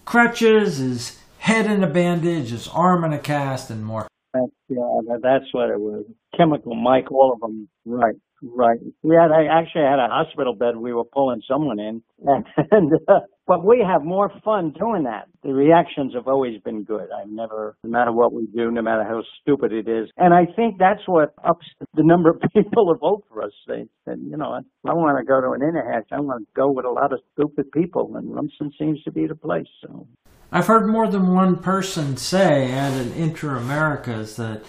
crutches, 0.05 0.77
his 0.77 1.19
head 1.37 1.67
in 1.67 1.83
a 1.83 1.87
bandage, 1.87 2.49
his 2.49 2.67
arm 2.67 3.03
in 3.03 3.13
a 3.13 3.19
cast, 3.19 3.69
and 3.69 3.85
more. 3.85 4.07
That's, 4.33 4.51
yeah, 4.67 5.17
that's 5.21 5.45
what 5.53 5.69
it 5.69 5.79
was. 5.79 6.05
Chemical 6.35 6.75
Mike, 6.75 7.11
all 7.11 7.33
of 7.33 7.39
them. 7.39 7.69
Right. 7.85 8.15
Right. 8.53 8.79
We 9.01 9.15
had 9.15 9.31
I 9.31 9.45
actually 9.45 9.83
had 9.83 9.97
a 9.97 10.07
hospital 10.07 10.53
bed. 10.53 10.77
We 10.77 10.93
were 10.93 11.03
pulling 11.03 11.41
someone 11.49 11.79
in, 11.79 12.03
and 12.71 12.91
uh, 13.07 13.21
but 13.47 13.65
we 13.65 13.83
have 13.85 14.03
more 14.03 14.31
fun 14.43 14.71
doing 14.77 15.03
that. 15.05 15.27
The 15.43 15.51
reactions 15.51 16.13
have 16.13 16.27
always 16.27 16.61
been 16.61 16.83
good. 16.83 17.07
I've 17.11 17.29
never, 17.29 17.75
no 17.83 17.89
matter 17.89 18.11
what 18.11 18.33
we 18.33 18.45
do, 18.45 18.69
no 18.69 18.83
matter 18.83 19.03
how 19.03 19.23
stupid 19.41 19.71
it 19.71 19.87
is, 19.87 20.09
and 20.17 20.33
I 20.33 20.45
think 20.55 20.77
that's 20.77 21.01
what 21.07 21.33
ups 21.43 21.65
the 21.95 22.03
number 22.03 22.29
of 22.29 22.41
people 22.53 22.93
who 22.93 22.97
vote 22.99 23.23
for 23.29 23.43
us. 23.43 23.51
They 23.67 23.85
said, 24.05 24.19
you 24.21 24.37
know, 24.37 24.59
I 24.85 24.93
want 24.93 25.17
to 25.17 25.25
go 25.25 25.41
to 25.41 25.51
an 25.53 25.61
interhash. 25.61 26.05
I 26.11 26.19
want 26.19 26.45
to 26.45 26.47
go 26.55 26.71
with 26.71 26.85
a 26.85 26.91
lot 26.91 27.13
of 27.13 27.19
stupid 27.33 27.71
people, 27.71 28.15
and 28.15 28.33
Rumson 28.33 28.71
seems 28.77 29.01
to 29.03 29.11
be 29.11 29.25
the 29.25 29.35
place. 29.35 29.67
So. 29.81 30.07
I've 30.51 30.67
heard 30.67 30.87
more 30.87 31.07
than 31.07 31.33
one 31.33 31.57
person 31.57 32.15
say 32.15 32.71
at 32.71 32.93
an 32.93 33.11
Inter 33.13 33.57
Americas 33.57 34.35
that 34.35 34.63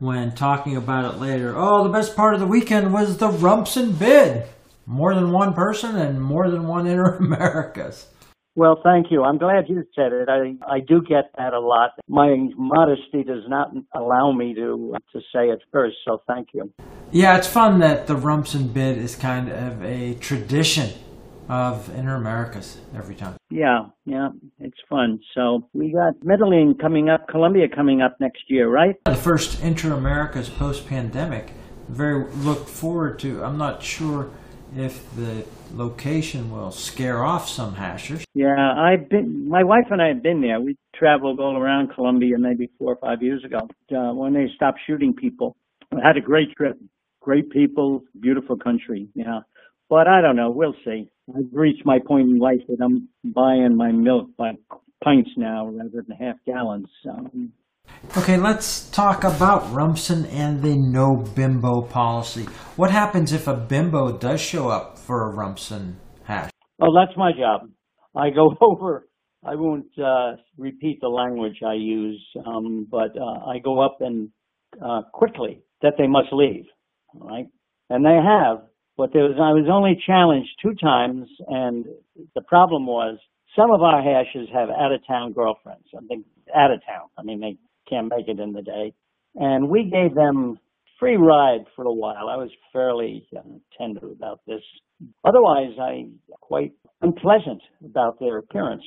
when 0.00 0.34
talking 0.34 0.76
about 0.76 1.14
it 1.14 1.20
later. 1.20 1.54
Oh, 1.56 1.84
the 1.84 1.92
best 1.92 2.16
part 2.16 2.34
of 2.34 2.40
the 2.40 2.46
weekend 2.46 2.92
was 2.92 3.18
the 3.18 3.28
Rumson 3.28 3.92
bid. 3.92 4.46
More 4.86 5.14
than 5.14 5.30
one 5.30 5.54
person 5.54 5.94
and 5.94 6.20
more 6.20 6.50
than 6.50 6.66
one 6.66 6.86
Inter 6.86 7.16
Americas. 7.20 8.06
Well, 8.56 8.80
thank 8.82 9.06
you. 9.10 9.22
I'm 9.22 9.38
glad 9.38 9.68
you 9.68 9.84
said 9.94 10.12
it. 10.12 10.28
I, 10.28 10.56
I 10.66 10.80
do 10.80 11.00
get 11.02 11.30
that 11.38 11.52
a 11.52 11.60
lot. 11.60 11.92
My 12.08 12.36
modesty 12.56 13.22
does 13.22 13.44
not 13.46 13.70
allow 13.94 14.32
me 14.32 14.54
to 14.54 14.96
to 15.12 15.20
say 15.32 15.50
it 15.50 15.60
first, 15.70 15.96
so 16.04 16.22
thank 16.26 16.48
you. 16.52 16.72
Yeah, 17.12 17.36
it's 17.36 17.46
fun 17.46 17.78
that 17.78 18.08
the 18.08 18.16
Rumson 18.16 18.68
bid 18.68 18.98
is 18.98 19.14
kind 19.14 19.50
of 19.50 19.84
a 19.84 20.14
tradition 20.14 20.90
of 21.50 21.92
Inter 21.96 22.14
Americas 22.14 22.78
every 22.94 23.16
time. 23.16 23.34
Yeah, 23.50 23.86
yeah, 24.04 24.28
it's 24.60 24.78
fun. 24.88 25.18
So 25.34 25.68
we 25.72 25.92
got 25.92 26.14
Medellin 26.22 26.76
coming 26.80 27.08
up, 27.08 27.26
Colombia 27.26 27.66
coming 27.68 28.00
up 28.00 28.16
next 28.20 28.44
year, 28.46 28.68
right? 28.70 28.94
The 29.04 29.16
first 29.16 29.60
Inter 29.60 29.92
Americas 29.92 30.48
post 30.48 30.86
pandemic. 30.86 31.52
Very 31.88 32.30
look 32.36 32.68
forward 32.68 33.18
to. 33.20 33.42
I'm 33.42 33.58
not 33.58 33.82
sure 33.82 34.30
if 34.76 35.04
the 35.16 35.44
location 35.74 36.52
will 36.52 36.70
scare 36.70 37.24
off 37.24 37.48
some 37.48 37.74
hashers. 37.74 38.24
Yeah, 38.32 38.74
I've 38.76 39.08
been. 39.08 39.48
My 39.48 39.64
wife 39.64 39.86
and 39.90 40.00
I 40.00 40.06
have 40.06 40.22
been 40.22 40.40
there. 40.40 40.60
We 40.60 40.76
traveled 40.94 41.40
all 41.40 41.56
around 41.56 41.92
Colombia 41.92 42.38
maybe 42.38 42.70
four 42.78 42.92
or 42.92 42.96
five 42.96 43.22
years 43.22 43.44
ago 43.44 43.58
uh, 43.90 44.14
when 44.14 44.34
they 44.34 44.46
stopped 44.54 44.78
shooting 44.86 45.14
people. 45.14 45.56
I 45.92 46.06
had 46.06 46.16
a 46.16 46.20
great 46.20 46.52
trip. 46.56 46.78
Great 47.20 47.50
people, 47.50 48.04
beautiful 48.20 48.56
country. 48.56 49.08
Yeah, 49.14 49.40
but 49.90 50.06
I 50.06 50.22
don't 50.22 50.36
know. 50.36 50.50
We'll 50.50 50.74
see. 50.84 51.10
I've 51.28 51.52
reached 51.52 51.84
my 51.84 51.98
point 51.98 52.30
in 52.30 52.38
life 52.38 52.60
that 52.68 52.78
I'm 52.82 53.08
buying 53.24 53.76
my 53.76 53.92
milk 53.92 54.28
by 54.38 54.52
pints 55.04 55.30
now 55.36 55.66
rather 55.66 56.04
than 56.06 56.16
half 56.16 56.36
gallons. 56.46 56.88
Um, 57.08 57.52
Okay, 58.16 58.36
let's 58.36 58.88
talk 58.90 59.24
about 59.24 59.72
Rumson 59.72 60.24
and 60.26 60.62
the 60.62 60.76
no 60.76 61.16
bimbo 61.34 61.82
policy. 61.82 62.44
What 62.76 62.90
happens 62.90 63.32
if 63.32 63.46
a 63.46 63.54
bimbo 63.54 64.16
does 64.16 64.40
show 64.40 64.68
up 64.68 64.98
for 64.98 65.30
a 65.30 65.34
Rumson 65.36 65.96
hash? 66.24 66.50
Oh, 66.80 66.94
that's 66.94 67.16
my 67.16 67.32
job. 67.32 67.68
I 68.16 68.30
go 68.30 68.54
over. 68.60 69.08
I 69.44 69.54
won't 69.54 69.86
uh, 69.98 70.36
repeat 70.56 71.00
the 71.00 71.08
language 71.08 71.62
I 71.66 71.74
use, 71.74 72.24
um, 72.46 72.86
but 72.90 73.16
uh, 73.16 73.50
I 73.50 73.58
go 73.58 73.80
up 73.80 73.98
and 74.00 74.28
uh, 74.84 75.02
quickly 75.12 75.62
that 75.82 75.94
they 75.96 76.06
must 76.06 76.28
leave, 76.32 76.66
right? 77.14 77.46
And 77.88 78.04
they 78.04 78.18
have, 78.22 78.66
but 79.00 79.14
there 79.14 79.24
was 79.24 79.36
I 79.40 79.56
was 79.56 79.64
only 79.72 79.96
challenged 80.06 80.50
two 80.60 80.74
times, 80.74 81.26
and 81.48 81.86
the 82.34 82.42
problem 82.42 82.86
was 82.86 83.18
some 83.56 83.70
of 83.70 83.80
our 83.80 84.02
hashes 84.02 84.46
have 84.52 84.68
out 84.68 84.92
of 84.92 85.00
town 85.06 85.32
girlfriends. 85.32 85.86
I 85.96 86.04
think 86.06 86.26
out 86.54 86.70
of 86.70 86.80
town. 86.84 87.08
I 87.16 87.22
mean, 87.22 87.40
they 87.40 87.56
can't 87.88 88.10
make 88.10 88.28
it 88.28 88.38
in 88.38 88.52
the 88.52 88.60
day. 88.60 88.92
And 89.36 89.70
we 89.70 89.84
gave 89.90 90.14
them 90.14 90.58
free 90.98 91.16
ride 91.16 91.64
for 91.74 91.86
a 91.86 91.92
while. 91.92 92.28
I 92.28 92.36
was 92.36 92.50
fairly 92.74 93.26
uh, 93.34 93.40
tender 93.78 94.06
about 94.12 94.40
this. 94.46 94.60
Otherwise, 95.24 95.72
I 95.80 96.04
quite 96.42 96.72
unpleasant 97.00 97.62
about 97.82 98.20
their 98.20 98.36
appearance. 98.36 98.84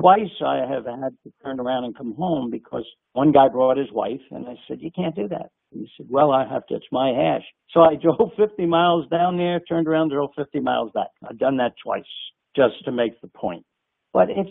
Twice 0.00 0.30
I 0.46 0.58
have 0.70 0.84
had 0.84 1.16
to 1.24 1.32
turn 1.42 1.58
around 1.58 1.82
and 1.82 1.96
come 1.96 2.14
home 2.14 2.48
because 2.48 2.84
one 3.12 3.32
guy 3.32 3.48
brought 3.48 3.76
his 3.76 3.90
wife 3.90 4.20
and 4.30 4.46
I 4.46 4.54
said, 4.68 4.78
you 4.80 4.92
can't 4.94 5.16
do 5.16 5.26
that. 5.28 5.50
He 5.72 5.88
said, 5.96 6.06
well, 6.08 6.32
I 6.32 6.48
have 6.48 6.66
to, 6.66 6.74
it's 6.76 6.86
my 6.90 7.10
hash. 7.10 7.44
So 7.70 7.80
I 7.80 7.94
drove 8.02 8.32
50 8.36 8.66
miles 8.66 9.08
down 9.08 9.36
there, 9.36 9.60
turned 9.60 9.88
around, 9.88 10.10
drove 10.10 10.30
50 10.36 10.60
miles 10.60 10.90
back. 10.94 11.08
I've 11.28 11.38
done 11.38 11.56
that 11.58 11.74
twice 11.82 12.04
just 12.56 12.84
to 12.84 12.92
make 12.92 13.20
the 13.20 13.28
point 13.28 13.64
but 14.12 14.28
it's 14.30 14.50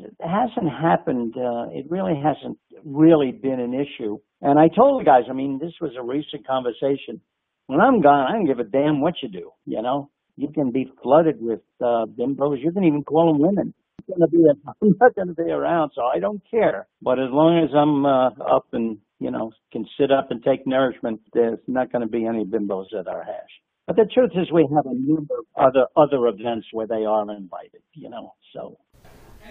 it 0.00 0.12
hasn't 0.20 0.70
happened. 0.70 1.34
Uh, 1.36 1.66
it 1.70 1.86
really 1.88 2.20
hasn't 2.20 2.58
really 2.84 3.32
been 3.32 3.60
an 3.60 3.72
issue. 3.72 4.18
And 4.42 4.58
I 4.58 4.68
told 4.68 5.00
the 5.00 5.04
guys, 5.04 5.22
I 5.30 5.32
mean, 5.32 5.58
this 5.58 5.72
was 5.80 5.92
a 5.96 6.02
recent 6.02 6.46
conversation. 6.46 7.20
When 7.66 7.80
I'm 7.80 8.00
gone, 8.00 8.26
I 8.28 8.32
don't 8.32 8.46
give 8.46 8.58
a 8.58 8.64
damn 8.64 9.00
what 9.00 9.14
you 9.22 9.28
do. 9.28 9.52
You 9.64 9.82
know, 9.82 10.10
you 10.36 10.48
can 10.48 10.70
be 10.70 10.92
flooded 11.02 11.40
with 11.40 11.60
uh, 11.80 12.06
bimbos. 12.06 12.62
You 12.62 12.72
can 12.72 12.84
even 12.84 13.04
call 13.04 13.32
them 13.32 13.40
women. 13.40 13.74
I'm, 14.08 14.18
gonna 14.18 14.28
be, 14.28 14.44
I'm 14.82 14.96
not 15.00 15.14
going 15.14 15.28
to 15.28 15.34
be 15.34 15.50
around, 15.50 15.92
so 15.94 16.02
I 16.02 16.18
don't 16.18 16.42
care. 16.50 16.86
But 17.02 17.18
as 17.18 17.30
long 17.30 17.62
as 17.62 17.70
I'm 17.74 18.04
uh, 18.06 18.56
up 18.56 18.66
and 18.72 18.98
you 19.18 19.30
know 19.30 19.52
can 19.72 19.86
sit 19.98 20.10
up 20.10 20.30
and 20.30 20.42
take 20.42 20.66
nourishment, 20.66 21.20
there's 21.32 21.58
not 21.66 21.92
going 21.92 22.02
to 22.02 22.08
be 22.08 22.26
any 22.26 22.44
bimbos 22.44 22.94
at 22.98 23.08
our 23.08 23.22
hash. 23.22 23.50
But 23.86 23.96
the 23.96 24.06
truth 24.12 24.32
is, 24.34 24.50
we 24.52 24.68
have 24.74 24.86
a 24.86 24.94
number 24.94 25.34
of 25.38 25.46
other 25.56 25.86
other 25.96 26.26
events 26.26 26.66
where 26.72 26.86
they 26.86 27.04
are 27.04 27.22
invited. 27.30 27.82
You 27.94 28.10
know, 28.10 28.34
so 28.52 28.78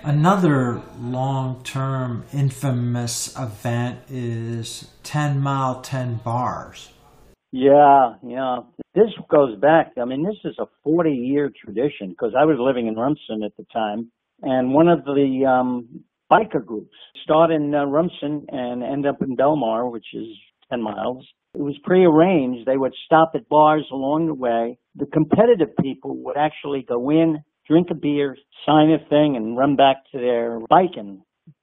Another 0.04 0.82
long 1.00 1.64
term 1.64 2.26
infamous 2.34 3.36
event 3.40 4.00
is 4.10 4.90
10 5.04 5.40
Mile 5.42 5.82
10 5.82 6.18
Bars. 6.18 6.92
Yeah, 7.52 8.16
yeah. 8.22 8.58
This 8.94 9.10
goes 9.30 9.58
back, 9.60 9.94
I 10.00 10.06
mean, 10.06 10.24
this 10.24 10.38
is 10.44 10.58
a 10.60 10.66
40 10.84 11.12
year 11.12 11.50
tradition 11.64 12.10
because 12.10 12.34
I 12.38 12.46
was 12.46 12.58
living 12.60 12.88
in 12.88 12.96
Rumson 12.96 13.44
at 13.44 13.56
the 13.58 13.66
time. 13.74 14.12
And 14.46 14.74
one 14.74 14.88
of 14.88 15.04
the 15.04 15.46
um, 15.46 16.04
biker 16.32 16.66
groups 16.66 16.96
start 17.24 17.52
in 17.52 17.76
uh, 17.76 17.86
Rumson 17.86 18.46
and 18.50 18.84
end 18.84 19.06
up 19.06 19.22
in 19.22 19.36
Belmar, 19.36 19.92
which 19.92 20.08
is 20.14 20.28
10 20.72 20.82
miles. 20.82 21.28
It 21.54 21.62
was 21.62 21.78
prearranged. 21.84 22.66
They 22.66 22.78
would 22.78 22.94
stop 23.06 23.32
at 23.36 23.50
bars 23.50 23.86
along 23.92 24.28
the 24.28 24.34
way. 24.34 24.78
The 24.96 25.06
competitive 25.08 25.76
people 25.82 26.16
would 26.24 26.38
actually 26.38 26.86
go 26.88 27.10
in 27.10 27.44
drink 27.68 27.88
a 27.92 27.96
beer, 27.96 28.38
sign 28.66 28.92
a 28.92 29.00
thing, 29.10 29.36
and 29.36 29.58
run 29.58 29.76
back 29.76 29.98
to 30.12 30.20
their 30.20 30.60
bike 30.70 30.96
and 30.96 31.22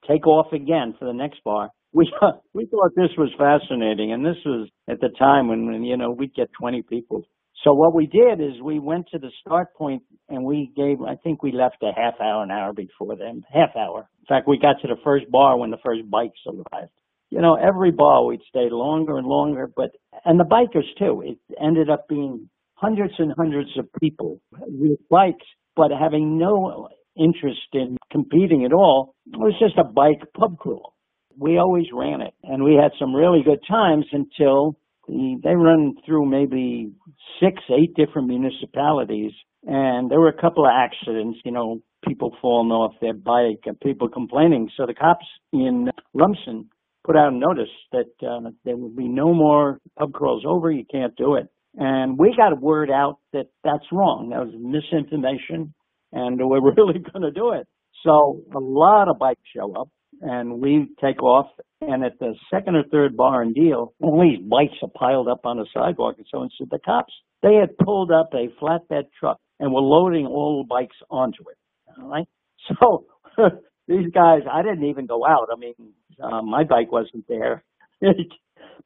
take 0.08 0.26
off 0.26 0.52
again 0.52 0.94
for 0.98 1.04
the 1.04 1.12
next 1.12 1.42
bar. 1.44 1.70
We 1.94 2.10
we 2.54 2.64
thought 2.66 2.92
this 2.96 3.10
was 3.18 3.30
fascinating, 3.36 4.12
and 4.12 4.24
this 4.24 4.38
was 4.46 4.70
at 4.88 5.00
the 5.00 5.10
time 5.18 5.48
when, 5.48 5.66
when 5.66 5.84
you 5.84 5.98
know 5.98 6.10
we'd 6.10 6.34
get 6.34 6.48
20 6.58 6.82
people. 6.82 7.22
So 7.64 7.74
what 7.74 7.94
we 7.94 8.06
did 8.06 8.40
is 8.40 8.60
we 8.62 8.78
went 8.78 9.06
to 9.12 9.18
the 9.18 9.30
start 9.40 9.74
point 9.74 10.02
and 10.28 10.44
we 10.44 10.72
gave. 10.74 11.00
I 11.00 11.16
think 11.16 11.42
we 11.42 11.52
left 11.52 11.76
a 11.82 11.92
half 11.94 12.14
hour, 12.20 12.42
an 12.42 12.50
hour 12.50 12.72
before 12.72 13.16
them. 13.16 13.42
Half 13.52 13.76
hour. 13.76 14.08
In 14.20 14.26
fact, 14.26 14.48
we 14.48 14.58
got 14.58 14.80
to 14.82 14.88
the 14.88 15.00
first 15.04 15.30
bar 15.30 15.56
when 15.58 15.70
the 15.70 15.78
first 15.84 16.08
bikes 16.10 16.38
arrived. 16.46 16.90
You 17.30 17.40
know, 17.40 17.54
every 17.54 17.92
bar 17.92 18.26
we'd 18.26 18.42
stay 18.48 18.68
longer 18.70 19.16
and 19.16 19.26
longer, 19.26 19.70
but 19.74 19.90
and 20.24 20.38
the 20.38 20.44
bikers 20.44 20.88
too. 20.98 21.22
It 21.24 21.38
ended 21.62 21.88
up 21.88 22.08
being 22.08 22.50
hundreds 22.74 23.14
and 23.18 23.32
hundreds 23.36 23.70
of 23.78 23.88
people 24.00 24.40
with 24.50 24.98
bikes 25.08 25.46
but 25.76 25.90
having 25.90 26.38
no 26.38 26.88
interest 27.16 27.60
in 27.72 27.96
competing 28.10 28.64
at 28.64 28.72
all. 28.72 29.14
It 29.26 29.38
was 29.38 29.54
just 29.58 29.78
a 29.78 29.84
bike 29.84 30.22
pub 30.38 30.58
crawl. 30.58 30.94
We 31.38 31.58
always 31.58 31.86
ran 31.92 32.20
it, 32.20 32.34
and 32.42 32.62
we 32.62 32.74
had 32.74 32.92
some 32.98 33.14
really 33.14 33.42
good 33.42 33.60
times 33.66 34.04
until 34.12 34.76
they 35.08 35.54
run 35.54 35.94
through 36.06 36.26
maybe 36.26 36.92
six, 37.40 37.62
eight 37.70 37.94
different 37.94 38.28
municipalities, 38.28 39.32
and 39.64 40.10
there 40.10 40.20
were 40.20 40.28
a 40.28 40.40
couple 40.40 40.64
of 40.64 40.72
accidents. 40.72 41.38
You 41.44 41.52
know, 41.52 41.82
people 42.06 42.36
falling 42.40 42.70
off 42.70 42.94
their 43.00 43.14
bike 43.14 43.62
and 43.66 43.78
people 43.80 44.08
complaining. 44.08 44.70
So 44.76 44.86
the 44.86 44.94
cops 44.94 45.26
in 45.52 45.90
Rumson 46.14 46.68
put 47.04 47.16
out 47.16 47.32
a 47.32 47.36
notice 47.36 47.70
that 47.92 48.12
uh, 48.22 48.50
there 48.64 48.76
would 48.76 48.96
be 48.96 49.08
no 49.08 49.34
more 49.34 49.78
pub 49.98 50.12
crawls 50.12 50.44
over. 50.46 50.70
You 50.70 50.84
can't 50.90 51.16
do 51.16 51.34
it. 51.34 51.48
And 51.74 52.18
we 52.18 52.34
got 52.36 52.52
a 52.52 52.56
word 52.56 52.90
out 52.90 53.18
that 53.32 53.46
that's 53.64 53.86
wrong. 53.90 54.30
That 54.30 54.44
was 54.46 54.54
misinformation 54.58 55.74
and 56.12 56.38
we're 56.38 56.60
really 56.76 57.00
going 57.00 57.22
to 57.22 57.30
do 57.30 57.52
it. 57.52 57.66
So 58.04 58.42
a 58.54 58.58
lot 58.58 59.08
of 59.08 59.18
bikes 59.18 59.40
show 59.54 59.74
up 59.74 59.88
and 60.20 60.60
we 60.60 60.88
take 61.02 61.22
off. 61.22 61.46
And 61.88 62.04
at 62.04 62.18
the 62.20 62.34
second 62.52 62.76
or 62.76 62.84
third 62.90 63.16
bar 63.16 63.42
and 63.42 63.54
deal, 63.54 63.92
all 64.00 64.20
these 64.22 64.46
bikes 64.48 64.78
are 64.82 64.88
piled 64.94 65.28
up 65.28 65.40
on 65.44 65.56
the 65.56 65.66
sidewalk. 65.74 66.14
And 66.18 66.26
so 66.30 66.42
instead, 66.42 66.68
the 66.70 66.78
cops, 66.78 67.12
they 67.42 67.54
had 67.54 67.76
pulled 67.76 68.12
up 68.12 68.30
a 68.34 68.48
flatbed 68.62 69.04
truck 69.18 69.38
and 69.58 69.72
were 69.72 69.80
loading 69.80 70.26
all 70.26 70.62
the 70.62 70.68
bikes 70.68 70.96
onto 71.10 71.42
it. 71.50 71.56
All 72.00 72.08
right. 72.08 72.26
So 72.80 73.06
these 73.88 74.08
guys, 74.14 74.42
I 74.50 74.62
didn't 74.62 74.84
even 74.84 75.06
go 75.06 75.26
out. 75.26 75.48
I 75.52 75.58
mean, 75.58 75.74
uh, 76.22 76.42
my 76.42 76.62
bike 76.62 76.92
wasn't 76.92 77.26
there, 77.28 77.64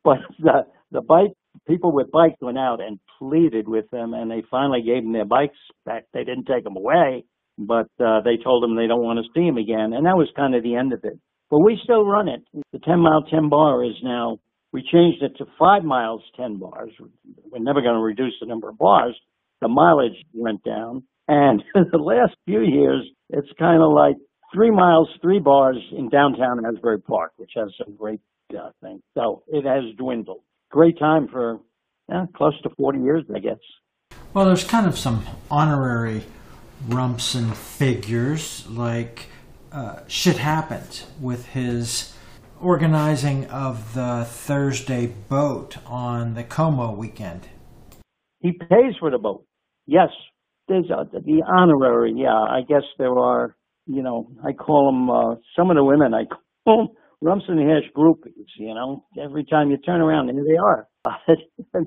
but 0.03 0.17
the 0.39 0.63
the 0.91 1.03
bike 1.03 1.33
people 1.67 1.93
with 1.93 2.11
bikes 2.11 2.41
went 2.41 2.57
out 2.57 2.81
and 2.81 2.99
pleaded 3.19 3.69
with 3.69 3.91
them, 3.91 4.15
and 4.15 4.31
they 4.31 4.43
finally 4.51 4.83
gave 4.83 5.03
them 5.03 5.13
their 5.13 5.27
bikes 5.27 5.59
back. 5.85 6.05
They 6.15 6.25
didn't 6.25 6.47
take 6.47 6.65
them 6.65 6.77
away, 6.77 7.25
but 7.59 7.89
uh, 8.01 8.21
they 8.25 8.39
told 8.43 8.63
them 8.63 8.77
they 8.77 8.87
don't 8.87 9.03
want 9.03 9.19
to 9.19 9.31
see 9.39 9.47
them 9.47 9.59
again, 9.59 9.93
and 9.93 10.07
that 10.07 10.17
was 10.17 10.29
kind 10.35 10.55
of 10.55 10.63
the 10.63 10.77
end 10.77 10.95
of 10.95 11.01
it. 11.05 11.19
But 11.51 11.61
we 11.61 11.79
still 11.83 12.05
run 12.05 12.29
it. 12.29 12.43
The 12.73 12.79
10 12.79 13.01
mile 13.01 13.23
10 13.23 13.49
bar 13.49 13.85
is 13.85 13.95
now, 14.03 14.39
we 14.73 14.83
changed 14.83 15.23
it 15.23 15.37
to 15.39 15.47
5 15.59 15.85
miles 15.85 16.23
10 16.37 16.59
bars. 16.59 16.91
We're 17.51 17.59
never 17.59 17.81
going 17.81 17.95
to 17.95 18.01
reduce 18.01 18.35
the 18.41 18.47
number 18.47 18.69
of 18.69 18.79
bars. 18.79 19.17
The 19.61 19.69
mileage 19.69 20.25
went 20.35 20.63
down. 20.65 21.05
And 21.29 21.63
the 21.75 21.99
last 21.99 22.37
few 22.47 22.61
years, 22.61 23.09
it's 23.31 23.49
kind 23.59 23.83
of 23.83 23.93
like 23.93 24.17
three 24.53 24.71
miles, 24.71 25.09
three 25.23 25.39
bars 25.39 25.79
in 25.97 26.09
downtown 26.09 26.65
Asbury 26.65 27.01
Park, 27.01 27.33
which 27.37 27.53
has 27.57 27.69
some 27.79 27.97
great 27.97 28.21
uh, 28.53 28.71
things. 28.83 29.03
So 29.15 29.43
it 29.49 29.65
has 29.65 29.95
dwindled 29.97 30.43
great 30.71 30.99
time 30.99 31.29
for 31.29 31.61
yeah, 32.09 32.27
close 32.37 32.61
to 32.63 32.71
40 32.77 33.01
years, 33.01 33.25
I 33.35 33.39
guess. 33.39 33.59
Well, 34.33 34.45
there's 34.45 34.65
kind 34.65 34.87
of 34.87 34.99
some 34.99 35.25
honorary 35.51 36.25
Rumson 36.89 37.53
figures, 37.53 38.69
like 38.69 39.27
uh, 39.77 40.01
shit 40.09 40.39
happened 40.39 41.05
with 41.21 41.49
his 41.49 42.15
organizing 42.63 43.45
of 43.47 43.93
the 43.93 44.25
Thursday 44.27 45.07
boat 45.07 45.77
on 45.85 46.33
the 46.33 46.43
Como 46.43 46.95
weekend. 46.95 47.49
He 48.41 48.53
pays 48.53 48.95
for 48.99 49.11
the 49.11 49.19
boat. 49.19 49.45
Yes, 49.85 50.09
there's 50.67 50.89
a, 50.91 51.05
the 51.13 51.43
honorary. 51.47 52.15
Yeah, 52.17 52.31
I 52.31 52.63
guess 52.67 52.85
there 52.99 53.19
are. 53.19 53.55
You 53.87 54.03
know, 54.03 54.29
I 54.45 54.53
call 54.53 54.91
them 54.91 55.11
uh, 55.11 55.35
some 55.57 55.71
of 55.71 55.77
the 55.77 55.85
women. 55.85 56.13
I 56.15 56.25
call 56.25 56.89
them 56.89 56.97
Rumson 57.21 57.59
Hash 57.59 57.93
groupies, 57.95 58.47
you 58.59 58.75
know. 58.75 59.05
Every 59.23 59.45
time 59.45 59.71
you 59.71 59.77
turn 59.77 60.01
around, 60.01 60.31
here 60.31 60.43
they 60.43 60.57
are. 60.57 60.89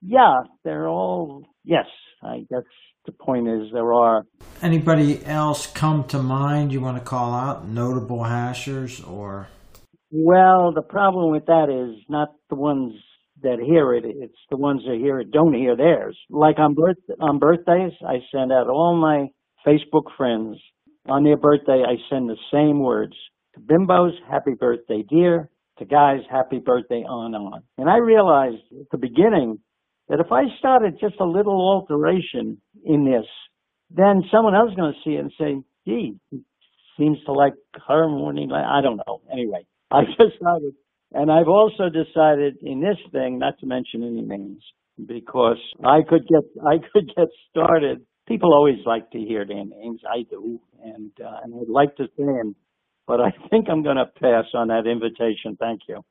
yeah, 0.00 0.42
they're 0.64 0.88
all, 0.88 1.44
yes, 1.64 1.86
I 2.22 2.46
guess 2.48 2.62
the 3.06 3.12
point 3.12 3.48
is 3.48 3.72
there 3.72 3.92
are. 3.92 4.24
Anybody 4.60 5.24
else 5.24 5.66
come 5.66 6.04
to 6.08 6.22
mind 6.22 6.72
you 6.72 6.80
want 6.80 6.98
to 6.98 7.04
call 7.04 7.34
out? 7.34 7.66
Notable 7.66 8.24
hashers 8.24 9.00
or? 9.00 9.48
Well, 10.10 10.72
the 10.72 10.82
problem 10.82 11.32
with 11.32 11.46
that 11.46 11.68
is 11.70 12.04
not 12.08 12.28
the 12.50 12.56
ones 12.56 12.92
that 13.42 13.58
hear 13.58 13.94
it. 13.94 14.04
It's 14.06 14.38
the 14.50 14.56
ones 14.56 14.82
that 14.86 14.96
hear 14.96 15.18
it 15.20 15.30
don't 15.30 15.54
hear 15.54 15.76
theirs. 15.76 16.16
Like 16.30 16.58
on 16.58 16.74
birth 16.74 16.98
on 17.20 17.38
birthdays, 17.38 17.92
I 18.06 18.18
send 18.30 18.52
out 18.52 18.68
all 18.68 18.96
my 18.96 19.28
Facebook 19.66 20.14
friends 20.16 20.58
on 21.06 21.24
their 21.24 21.36
birthday. 21.36 21.82
I 21.86 21.96
send 22.08 22.28
the 22.28 22.36
same 22.52 22.80
words 22.80 23.14
to 23.54 23.60
bimbos, 23.60 24.12
happy 24.30 24.52
birthday, 24.58 25.04
dear. 25.08 25.48
To 25.78 25.86
guys, 25.86 26.20
happy 26.30 26.58
birthday, 26.58 27.02
on 27.02 27.34
and 27.34 27.46
on. 27.46 27.62
And 27.78 27.88
I 27.88 27.96
realized 27.96 28.62
at 28.78 28.90
the 28.90 28.98
beginning 28.98 29.58
that 30.12 30.20
if 30.20 30.32
I 30.32 30.44
started 30.60 31.00
just 31.00 31.16
a 31.20 31.26
little 31.26 31.54
alteration 31.56 32.62
in 32.86 33.06
this, 33.06 33.26
then 33.90 34.22
someone 34.32 34.54
else 34.54 34.72
is 34.72 34.76
going 34.76 34.94
to 34.94 35.00
see 35.04 35.16
it 35.16 35.20
and 35.20 35.32
say, 35.40 35.56
gee, 35.88 36.16
seems 36.98 37.18
to 37.26 37.32
like 37.32 37.54
her 37.88 38.08
morning. 38.08 38.52
I 38.52 38.82
don't 38.82 38.98
know. 39.08 39.22
Anyway, 39.32 39.66
I 39.92 40.02
decided, 40.04 40.74
and 41.14 41.32
I've 41.32 41.48
also 41.48 41.86
decided 41.90 42.58
in 42.62 42.82
this 42.82 42.98
thing 43.12 43.40
not 43.40 43.58
to 43.60 43.66
mention 43.66 44.04
any 44.04 44.22
names 44.22 44.62
because 45.06 45.58
I 45.84 46.00
could 46.08 46.28
get 46.28 46.44
I 46.66 46.76
could 46.92 47.08
get 47.16 47.28
started. 47.50 48.02
People 48.28 48.54
always 48.54 48.78
like 48.86 49.10
to 49.12 49.20
hear 49.20 49.46
their 49.46 49.64
names. 49.66 50.02
I 50.08 50.24
do, 50.30 50.60
and 50.84 51.12
uh, 51.24 51.40
and 51.44 51.54
I'd 51.56 51.70
like 51.70 51.96
to 51.96 52.06
say 52.18 52.24
them, 52.26 52.56
but 53.08 53.20
I 53.20 53.32
think 53.50 53.68
I'm 53.70 53.84
going 53.84 53.98
to 53.98 54.06
pass 54.20 54.46
on 54.54 54.68
that 54.68 54.86
invitation. 54.86 55.56
Thank 55.58 55.82
you. 55.88 56.04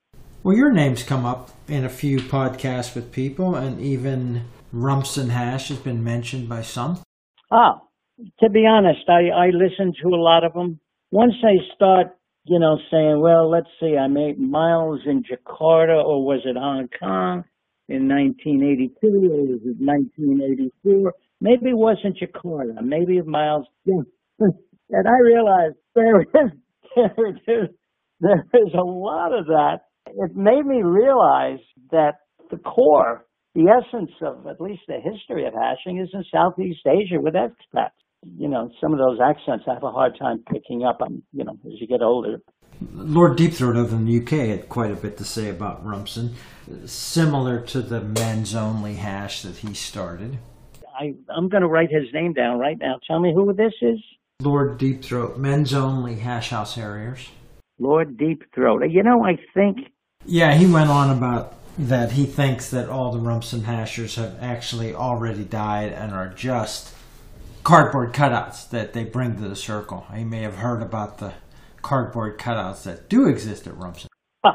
Well, 0.43 0.57
your 0.57 0.71
name's 0.71 1.03
come 1.03 1.23
up 1.23 1.51
in 1.67 1.85
a 1.85 1.89
few 1.89 2.17
podcasts 2.17 2.95
with 2.95 3.11
people, 3.11 3.53
and 3.53 3.79
even 3.79 4.45
Rumson 4.71 5.29
Hash 5.29 5.69
has 5.69 5.77
been 5.77 6.03
mentioned 6.03 6.49
by 6.49 6.63
some. 6.63 6.97
Ah, 7.51 7.81
to 8.39 8.49
be 8.49 8.65
honest, 8.65 9.07
I, 9.07 9.29
I 9.29 9.49
listen 9.51 9.93
to 10.01 10.09
a 10.09 10.17
lot 10.17 10.43
of 10.43 10.53
them. 10.53 10.79
Once 11.11 11.35
I 11.43 11.57
start, 11.75 12.17
you 12.45 12.57
know, 12.57 12.79
saying, 12.89 13.19
well, 13.19 13.51
let's 13.51 13.69
see, 13.79 13.95
I 13.95 14.07
made 14.07 14.39
miles 14.39 15.01
in 15.05 15.21
Jakarta 15.21 16.03
or 16.03 16.25
was 16.25 16.41
it 16.45 16.57
Hong 16.57 16.89
Kong 16.99 17.43
in 17.87 18.07
1982 18.07 18.97
or 19.03 19.41
was 19.45 19.61
it 19.63 19.77
1984? 19.77 21.13
Maybe 21.39 21.69
it 21.69 21.77
wasn't 21.77 22.17
Jakarta. 22.17 22.81
Maybe 22.81 23.17
it 23.17 23.27
miles. 23.27 23.67
And 24.93 25.07
I 25.07 25.19
realized 25.23 25.75
there 25.95 26.21
is, 26.21 26.27
there, 26.95 27.69
there 28.19 28.45
is 28.53 28.73
a 28.73 28.83
lot 28.83 29.31
of 29.33 29.45
that. 29.45 29.81
It 30.07 30.35
made 30.35 30.65
me 30.65 30.81
realize 30.83 31.59
that 31.91 32.15
the 32.49 32.57
core 32.57 33.25
the 33.53 33.67
essence 33.67 34.11
of 34.21 34.47
at 34.47 34.61
least 34.61 34.83
the 34.87 34.99
history 35.03 35.45
of 35.45 35.53
hashing 35.53 35.99
is 35.99 36.09
in 36.13 36.23
Southeast 36.31 36.87
Asia 36.87 37.19
with 37.19 37.33
expats 37.33 37.91
you 38.37 38.47
know, 38.47 38.69
some 38.79 38.93
of 38.93 38.99
those 38.99 39.19
accents 39.19 39.65
I 39.67 39.73
have 39.73 39.83
a 39.83 39.91
hard 39.91 40.17
time 40.19 40.43
picking 40.51 40.83
up. 40.83 40.99
I'm, 41.01 41.23
you 41.31 41.43
know, 41.43 41.53
as 41.65 41.79
you 41.79 41.87
get 41.87 42.01
older. 42.01 42.41
Lord 42.93 43.37
Deepthroat 43.37 43.75
over 43.75 43.95
in 43.95 44.05
the 44.05 44.21
UK 44.21 44.47
had 44.47 44.69
quite 44.69 44.91
a 44.91 44.95
bit 44.95 45.17
to 45.17 45.25
say 45.25 45.49
about 45.49 45.85
Rumson, 45.85 46.35
similar 46.85 47.61
to 47.67 47.81
the 47.81 48.01
men's 48.01 48.55
only 48.55 48.95
hash 48.95 49.43
that 49.43 49.57
he 49.57 49.73
started. 49.73 50.39
I, 50.99 51.13
I'm 51.35 51.47
going 51.49 51.61
to 51.61 51.67
write 51.67 51.89
his 51.91 52.11
name 52.13 52.33
down 52.33 52.59
right 52.59 52.77
now. 52.79 52.99
Tell 53.07 53.19
me 53.19 53.33
who 53.33 53.53
this 53.53 53.73
is. 53.81 53.99
Lord 54.41 54.79
Deepthroat, 54.79 55.37
men's 55.37 55.73
only 55.73 56.15
hash 56.15 56.49
house 56.49 56.75
harriers. 56.75 57.29
Lord 57.81 58.17
Deepthroat. 58.17 58.91
You 58.91 59.03
know, 59.03 59.25
I 59.25 59.37
think. 59.53 59.79
Yeah, 60.25 60.53
he 60.53 60.71
went 60.71 60.89
on 60.89 61.15
about 61.15 61.55
that. 61.77 62.11
He 62.11 62.25
thinks 62.25 62.69
that 62.69 62.89
all 62.89 63.11
the 63.11 63.19
Rumson 63.19 63.63
hashers 63.63 64.15
have 64.15 64.37
actually 64.39 64.93
already 64.93 65.43
died 65.43 65.91
and 65.91 66.13
are 66.13 66.29
just 66.29 66.93
cardboard 67.63 68.13
cutouts 68.13 68.69
that 68.69 68.93
they 68.93 69.03
bring 69.03 69.35
to 69.37 69.47
the 69.47 69.55
circle. 69.55 70.05
You 70.15 70.25
may 70.25 70.41
have 70.41 70.57
heard 70.57 70.83
about 70.83 71.17
the 71.17 71.33
cardboard 71.81 72.37
cutouts 72.37 72.83
that 72.83 73.09
do 73.09 73.27
exist 73.27 73.65
at 73.65 73.75
Rumson. 73.75 74.09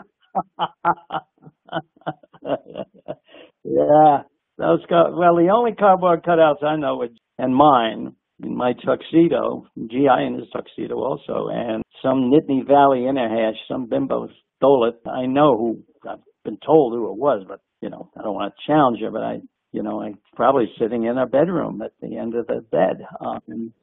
yeah, 3.65 4.23
those 4.57 4.85
car- 4.89 5.19
well, 5.19 5.35
the 5.35 5.51
only 5.53 5.73
cardboard 5.75 6.23
cutouts 6.23 6.63
I 6.63 6.77
know 6.77 7.03
and 7.39 7.55
mine 7.55 8.15
in 8.43 8.57
my 8.57 8.73
tuxedo, 8.75 9.67
GI 9.77 10.27
in 10.27 10.39
his 10.39 10.49
tuxedo 10.53 10.97
also, 10.97 11.49
and 11.51 11.83
some 12.03 12.31
Nittany 12.31 12.67
Valley 12.67 13.07
inner 13.07 13.29
hash, 13.29 13.59
some 13.69 13.89
bimbo 13.89 14.29
stole 14.57 14.89
it. 14.89 15.09
I 15.09 15.27
know 15.27 15.57
who, 15.57 15.83
I've 16.09 16.21
been 16.45 16.59
told 16.65 16.93
who 16.93 17.11
it 17.11 17.17
was, 17.17 17.45
but 17.49 17.61
you 17.81 17.91
know, 17.91 18.11
I 18.19 18.23
don't 18.23 18.35
want 18.35 18.55
to 18.55 18.67
challenge 18.67 19.01
her, 19.01 19.11
but 19.11 19.23
I 19.23 19.41
you 19.73 19.83
know, 19.83 20.01
I'm 20.01 20.19
probably 20.35 20.73
sitting 20.79 21.05
in 21.05 21.19
a 21.19 21.27
bedroom 21.27 21.83
at 21.83 21.93
the 22.01 22.17
end 22.17 22.35
of 22.35 22.47
the 22.47 22.65
bed. 22.71 23.05
Um, 23.21 23.75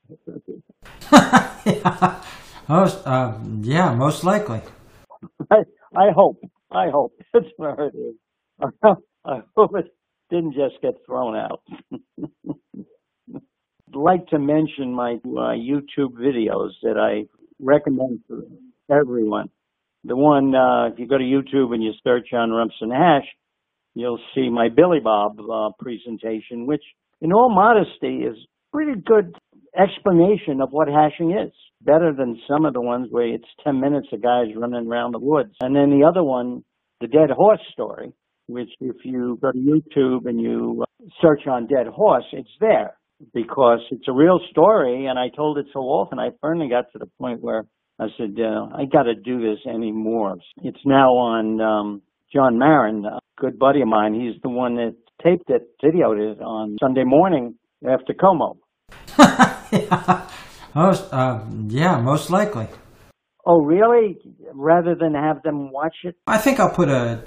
yeah. 1.65 2.23
Most, 2.67 3.05
uh, 3.05 3.37
yeah, 3.61 3.93
most 3.93 4.23
likely. 4.23 4.61
I, 5.51 5.57
I 5.93 6.11
hope. 6.15 6.39
I 6.71 6.89
hope 6.89 7.13
that's 7.33 7.45
where 7.57 7.75
it 7.87 7.93
is. 7.93 8.15
I 9.25 9.41
hope 9.55 9.75
it 9.75 9.93
didn't 10.29 10.53
just 10.53 10.81
get 10.81 10.93
thrown 11.05 11.35
out. 11.35 11.61
Like 13.95 14.27
to 14.27 14.39
mention 14.39 14.93
my, 14.93 15.17
my 15.23 15.56
YouTube 15.56 16.13
videos 16.13 16.71
that 16.82 16.97
I 16.97 17.27
recommend 17.60 18.21
for 18.27 18.43
everyone. 18.89 19.49
The 20.03 20.15
one, 20.15 20.53
uh, 20.53 20.88
if 20.91 20.99
you 20.99 21.08
go 21.08 21.17
to 21.17 21.23
YouTube 21.23 21.73
and 21.73 21.84
you 21.84 21.91
search 22.03 22.27
on 22.34 22.51
Rumson 22.51 22.91
Hash, 22.91 23.27
you'll 23.93 24.19
see 24.36 24.49
my 24.49 24.69
Billy 24.69 24.99
Bob 25.01 25.39
uh, 25.39 25.69
presentation, 25.79 26.65
which, 26.65 26.84
in 27.21 27.32
all 27.32 27.53
modesty, 27.53 28.25
is 28.25 28.36
pretty 28.71 28.99
good 28.99 29.36
explanation 29.79 30.60
of 30.62 30.69
what 30.71 30.88
hashing 30.88 31.32
is. 31.32 31.53
Better 31.82 32.13
than 32.17 32.39
some 32.47 32.65
of 32.65 32.73
the 32.73 32.82
ones 32.82 33.08
where 33.12 33.27
it's 33.27 33.47
10 33.63 33.79
minutes 33.79 34.08
of 34.12 34.21
guys 34.21 34.47
running 34.56 34.88
around 34.88 35.13
the 35.13 35.19
woods. 35.19 35.53
And 35.62 35.75
then 35.75 35.89
the 35.89 36.06
other 36.06 36.23
one, 36.23 36.63
the 36.99 37.08
dead 37.08 37.29
horse 37.29 37.62
story, 37.71 38.12
which 38.47 38.69
if 38.82 38.97
you 39.06 39.38
go 39.41 39.51
to 39.51 39.58
YouTube 39.58 40.25
and 40.25 40.41
you 40.41 40.84
uh, 40.84 41.06
search 41.21 41.47
on 41.47 41.67
dead 41.67 41.88
horse, 41.88 42.25
it's 42.34 42.49
there 42.60 42.97
because 43.34 43.80
it's 43.91 44.08
a 44.08 44.13
real 44.13 44.39
story. 44.52 45.06
And 45.08 45.17
I 45.17 45.30
told 45.36 45.58
it 45.58 45.67
so 45.73 45.80
often, 45.80 46.19
I 46.19 46.30
finally 46.41 46.69
got 46.69 46.86
to 46.93 46.99
the 46.99 47.10
point 47.19 47.41
where 47.41 47.65
I 47.99 48.08
said, 48.17 48.36
uh, 48.39 48.76
I 48.76 48.86
got 48.91 49.04
to 49.04 49.15
do 49.15 49.39
this 49.39 49.60
anymore. 49.67 50.36
It's 50.63 50.80
now 50.86 51.10
on 51.10 51.62
um, 51.62 52.02
John 52.34 52.58
Marin, 52.58 53.06
a 53.06 53.19
good 53.38 53.60
buddy 53.60 53.82
of 53.82 53.88
mine. 53.88 54.13
He's 54.13 54.41
the 54.41 54.49
one 54.49 54.76
that 54.76 54.95
taped 55.23 55.49
it, 55.49 55.69
videoed 55.84 56.34
it 56.34 56.41
on 56.41 56.78
Sunday 56.82 57.04
morning 57.04 57.56
after 57.88 58.13
Como. 58.13 58.58
yeah. 59.17 60.30
Most, 60.73 61.13
uh, 61.13 61.43
yeah, 61.67 61.99
most 62.02 62.32
likely. 62.32 62.67
Oh, 63.45 63.62
really? 63.62 64.17
Rather 64.54 64.95
than 64.95 65.13
have 65.13 65.43
them 65.43 65.71
watch 65.71 65.95
it? 66.04 66.15
I 66.26 66.38
think 66.38 66.60
I'll 66.60 66.73
put 66.73 66.89
a 66.89 67.23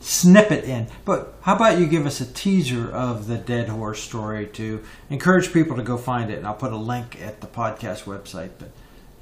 snippet 0.00 0.64
in. 0.64 0.88
But 1.04 1.34
how 1.42 1.56
about 1.56 1.78
you 1.78 1.86
give 1.86 2.06
us 2.06 2.20
a 2.20 2.32
teaser 2.32 2.90
of 2.90 3.26
the 3.26 3.36
Dead 3.36 3.68
Horse 3.68 4.02
story 4.02 4.46
to 4.48 4.82
encourage 5.08 5.52
people 5.52 5.76
to 5.76 5.82
go 5.82 5.96
find 5.96 6.30
it? 6.30 6.38
And 6.38 6.46
I'll 6.46 6.54
put 6.54 6.72
a 6.72 6.76
link 6.76 7.20
at 7.22 7.40
the 7.40 7.46
podcast 7.46 8.04
website. 8.04 8.50
But 8.58 8.70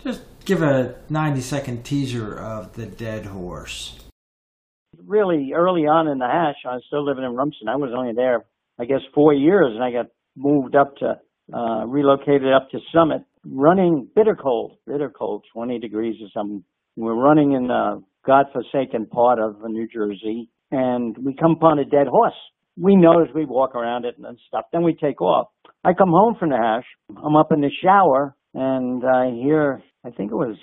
just 0.02 0.22
give 0.44 0.62
a 0.62 0.96
90 1.10 1.40
second 1.40 1.84
teaser 1.84 2.38
of 2.38 2.74
the 2.74 2.86
Dead 2.86 3.26
Horse 3.26 3.98
really 5.08 5.52
early 5.54 5.82
on 5.82 6.06
in 6.08 6.18
the 6.18 6.26
hash, 6.26 6.56
I 6.64 6.74
was 6.74 6.84
still 6.86 7.04
living 7.04 7.24
in 7.24 7.34
Rumson. 7.34 7.68
I 7.68 7.76
was 7.76 7.90
only 7.96 8.12
there, 8.14 8.44
I 8.78 8.84
guess, 8.84 9.00
four 9.14 9.32
years, 9.32 9.72
and 9.74 9.82
I 9.82 9.90
got 9.90 10.06
moved 10.36 10.76
up 10.76 10.96
to, 10.98 11.18
uh, 11.52 11.86
relocated 11.86 12.52
up 12.52 12.70
to 12.70 12.78
Summit, 12.94 13.22
running 13.44 14.08
bitter 14.14 14.36
cold, 14.36 14.76
bitter 14.86 15.10
cold, 15.10 15.44
20 15.52 15.78
degrees 15.78 16.16
or 16.22 16.28
something. 16.32 16.62
We're 16.96 17.14
running 17.14 17.52
in 17.52 17.68
the 17.68 18.02
godforsaken 18.26 19.06
part 19.06 19.38
of 19.38 19.56
New 19.68 19.88
Jersey, 19.88 20.50
and 20.70 21.16
we 21.18 21.34
come 21.34 21.52
upon 21.52 21.78
a 21.78 21.84
dead 21.84 22.06
horse. 22.08 22.34
We 22.76 22.94
notice 22.94 23.28
we 23.34 23.44
walk 23.44 23.74
around 23.74 24.04
it 24.04 24.16
and 24.18 24.38
stuff. 24.46 24.66
Then 24.72 24.82
we 24.82 24.94
take 24.94 25.20
off. 25.20 25.48
I 25.84 25.94
come 25.94 26.10
home 26.10 26.36
from 26.38 26.50
the 26.50 26.56
hash. 26.56 26.84
I'm 27.24 27.36
up 27.36 27.50
in 27.52 27.60
the 27.60 27.70
shower, 27.82 28.36
and 28.54 29.02
I 29.04 29.30
hear, 29.30 29.82
I 30.04 30.10
think 30.10 30.30
it 30.30 30.36
was 30.36 30.56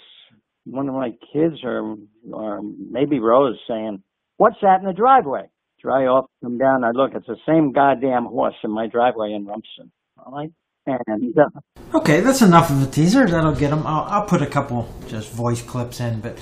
one 0.66 0.88
of 0.88 0.96
my 0.96 1.12
kids 1.34 1.56
or 1.64 1.96
or 2.32 2.62
maybe 2.64 3.20
Rose 3.20 3.60
saying, 3.68 4.04
What's 4.38 4.58
that 4.62 4.80
in 4.82 4.86
the 4.86 4.94
driveway? 4.94 5.44
Dry 5.82 6.06
off, 6.06 6.26
come 6.44 6.58
down. 6.58 6.84
I 6.84 6.92
look, 6.92 7.12
it's 7.14 7.28
the 7.28 7.38
same 7.48 7.72
goddamn 7.72 8.26
horse 8.26 8.56
in 8.64 8.72
my 8.72 8.88
driveway 8.88 9.34
in 9.34 9.46
Rumson. 9.46 9.92
All 10.18 10.34
right. 10.34 10.52
And 10.88 11.36
uh, 11.38 11.98
okay, 11.98 12.20
that's 12.20 12.42
enough 12.42 12.70
of 12.70 12.84
a 12.84 12.86
teaser. 12.86 13.26
That'll 13.28 13.56
get 13.56 13.72
them. 13.72 13.86
I'll, 13.88 14.04
I'll 14.04 14.26
put 14.26 14.42
a 14.42 14.48
couple 14.48 14.88
just 15.08 15.32
voice 15.32 15.62
clips 15.62 16.00
in, 16.00 16.22
but 16.22 16.38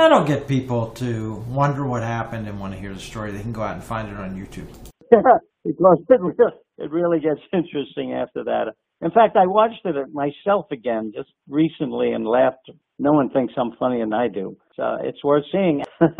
that'll 0.00 0.24
get 0.24 0.48
people 0.48 0.88
to 0.92 1.34
wonder 1.48 1.86
what 1.86 2.02
happened 2.02 2.48
and 2.48 2.58
want 2.58 2.72
to 2.72 2.80
hear 2.80 2.94
the 2.94 3.00
story. 3.00 3.32
They 3.32 3.42
can 3.42 3.52
go 3.52 3.62
out 3.62 3.74
and 3.74 3.84
find 3.84 4.08
it 4.08 4.16
on 4.16 4.34
YouTube. 4.34 4.68
Yeah, 5.12 5.18
because 5.64 5.98
it 6.08 6.20
really, 6.20 6.52
it 6.78 6.90
really 6.90 7.20
gets 7.20 7.40
interesting 7.52 8.14
after 8.14 8.44
that. 8.44 8.72
In 9.02 9.10
fact, 9.10 9.36
I 9.36 9.46
watched 9.46 9.84
it 9.84 9.94
myself 10.12 10.66
again 10.70 11.12
just 11.14 11.30
recently 11.48 12.12
and 12.12 12.26
laughed. 12.26 12.70
No 12.98 13.12
one 13.12 13.30
thinks 13.30 13.54
I'm 13.56 13.72
funnier 13.78 14.04
than 14.04 14.12
I 14.12 14.28
do. 14.28 14.56
So 14.76 14.98
it's 15.02 15.22
worth 15.24 15.44
seeing. 15.52 15.84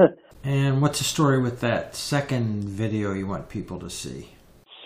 And 0.43 0.81
what's 0.81 0.99
the 0.99 1.05
story 1.05 1.39
with 1.39 1.61
that 1.61 1.95
second 1.95 2.65
video 2.65 3.13
you 3.13 3.27
want 3.27 3.51
people 3.51 3.79
to 3.81 3.91
see? 3.91 4.31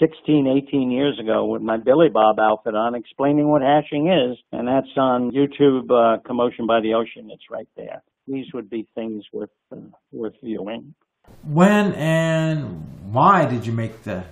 16, 0.00 0.62
18 0.66 0.90
years 0.90 1.20
ago 1.20 1.44
with 1.46 1.62
my 1.62 1.76
Billy 1.76 2.08
Bob 2.12 2.40
outfit 2.40 2.74
on 2.74 2.96
explaining 2.96 3.48
what 3.48 3.62
hashing 3.62 4.08
is. 4.08 4.36
And 4.50 4.66
that's 4.66 4.88
on 4.96 5.30
YouTube, 5.30 5.88
uh, 5.92 6.20
Commotion 6.26 6.66
by 6.66 6.80
the 6.80 6.94
Ocean. 6.94 7.30
It's 7.30 7.44
right 7.48 7.68
there. 7.76 8.02
These 8.26 8.46
would 8.54 8.70
be 8.70 8.86
things 8.94 9.24
worth, 9.32 9.50
uh, 9.72 9.76
worth 10.12 10.34
viewing. 10.42 10.94
When 11.42 11.92
and 11.94 13.12
why 13.12 13.46
did 13.46 13.66
you 13.66 13.72
make 13.72 14.02
the 14.02 14.24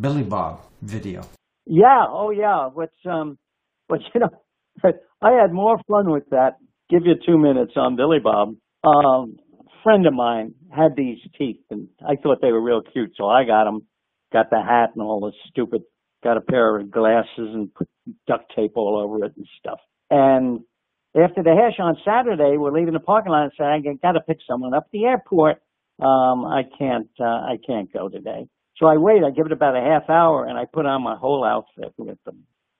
Billy 0.00 0.22
Bob 0.22 0.60
video? 0.82 1.22
Yeah, 1.66 2.04
oh 2.08 2.30
yeah. 2.30 2.68
What's 2.72 2.94
um, 3.04 3.38
but 3.88 4.00
you 4.14 4.20
know, 4.20 4.30
I 5.22 5.32
had 5.32 5.52
more 5.52 5.78
fun 5.88 6.10
with 6.10 6.28
that. 6.30 6.56
Give 6.88 7.02
you 7.04 7.14
two 7.24 7.38
minutes 7.38 7.72
on 7.76 7.96
Billy 7.96 8.18
Bob. 8.18 8.56
Um, 8.82 9.36
friend 9.82 10.06
of 10.06 10.14
mine 10.14 10.54
had 10.74 10.96
these 10.96 11.18
teeth, 11.38 11.60
and 11.70 11.88
I 12.06 12.16
thought 12.16 12.38
they 12.40 12.52
were 12.52 12.60
real 12.60 12.82
cute, 12.82 13.12
so 13.16 13.26
I 13.26 13.44
got 13.44 13.64
them. 13.64 13.86
Got 14.32 14.50
the 14.50 14.62
hat 14.62 14.90
and 14.94 15.02
all 15.02 15.20
the 15.20 15.32
stupid. 15.48 15.82
Got 16.22 16.36
a 16.36 16.40
pair 16.40 16.78
of 16.78 16.90
glasses 16.90 17.28
and 17.36 17.74
put 17.74 17.88
duct 18.26 18.52
tape 18.54 18.72
all 18.76 18.96
over 18.98 19.24
it 19.24 19.32
and 19.36 19.46
stuff. 19.58 19.78
And 20.10 20.60
after 21.16 21.42
the 21.42 21.54
hash 21.54 21.78
on 21.80 21.96
Saturday, 22.04 22.56
we're 22.56 22.72
leaving 22.72 22.94
the 22.94 23.00
parking 23.00 23.32
lot 23.32 23.44
and 23.44 23.52
said, 23.56 23.66
I 23.66 23.80
got 24.02 24.12
to 24.12 24.20
pick 24.20 24.38
someone 24.48 24.74
up 24.74 24.84
at 24.86 24.90
the 24.92 25.04
airport. 25.04 25.62
Um, 26.00 26.46
I 26.46 26.62
can't, 26.78 27.10
uh, 27.18 27.24
I 27.24 27.56
can't 27.66 27.92
go 27.92 28.08
today. 28.08 28.46
So 28.78 28.86
I 28.86 28.96
wait, 28.96 29.22
I 29.24 29.30
give 29.30 29.46
it 29.46 29.52
about 29.52 29.76
a 29.76 29.80
half 29.80 30.08
hour 30.08 30.46
and 30.46 30.56
I 30.56 30.64
put 30.72 30.86
on 30.86 31.02
my 31.02 31.16
whole 31.16 31.44
outfit 31.44 31.92
with 31.98 32.16
the 32.24 32.32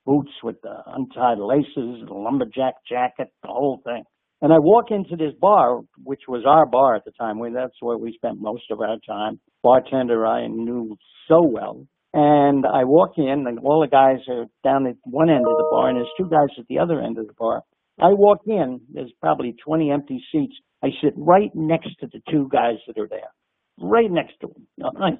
boots 0.05 0.31
with 0.43 0.55
the 0.63 0.75
untied 0.87 1.37
laces, 1.37 2.07
the 2.07 2.13
lumberjack 2.13 2.73
jacket, 2.89 3.27
the 3.43 3.49
whole 3.49 3.81
thing. 3.83 4.03
And 4.41 4.51
I 4.51 4.57
walk 4.57 4.85
into 4.89 5.15
this 5.15 5.37
bar, 5.39 5.81
which 6.03 6.21
was 6.27 6.43
our 6.47 6.65
bar 6.65 6.95
at 6.95 7.05
the 7.05 7.11
time. 7.11 7.37
We, 7.37 7.51
that's 7.53 7.77
where 7.79 7.97
we 7.97 8.13
spent 8.13 8.41
most 8.41 8.63
of 8.71 8.79
our 8.81 8.97
time. 9.07 9.39
Bartender 9.61 10.25
I 10.25 10.47
knew 10.47 10.97
so 11.27 11.41
well. 11.43 11.85
And 12.13 12.65
I 12.65 12.83
walk 12.83 13.11
in 13.17 13.45
and 13.47 13.59
all 13.59 13.81
the 13.81 13.87
guys 13.87 14.19
are 14.27 14.45
down 14.63 14.87
at 14.87 14.95
one 15.03 15.29
end 15.29 15.45
of 15.47 15.57
the 15.57 15.67
bar 15.71 15.89
and 15.89 15.97
there's 15.97 16.09
two 16.17 16.27
guys 16.29 16.49
at 16.57 16.65
the 16.67 16.79
other 16.79 16.99
end 16.99 17.19
of 17.19 17.27
the 17.27 17.33
bar. 17.37 17.61
I 17.99 18.09
walk 18.09 18.39
in, 18.47 18.81
there's 18.93 19.11
probably 19.19 19.55
20 19.63 19.91
empty 19.91 20.23
seats. 20.31 20.55
I 20.83 20.89
sit 21.03 21.13
right 21.15 21.51
next 21.53 21.89
to 21.99 22.07
the 22.07 22.21
two 22.31 22.49
guys 22.51 22.77
that 22.87 22.99
are 22.99 23.07
there. 23.07 23.31
Right 23.79 24.09
next 24.09 24.33
to 24.41 24.47
them. 24.47 25.17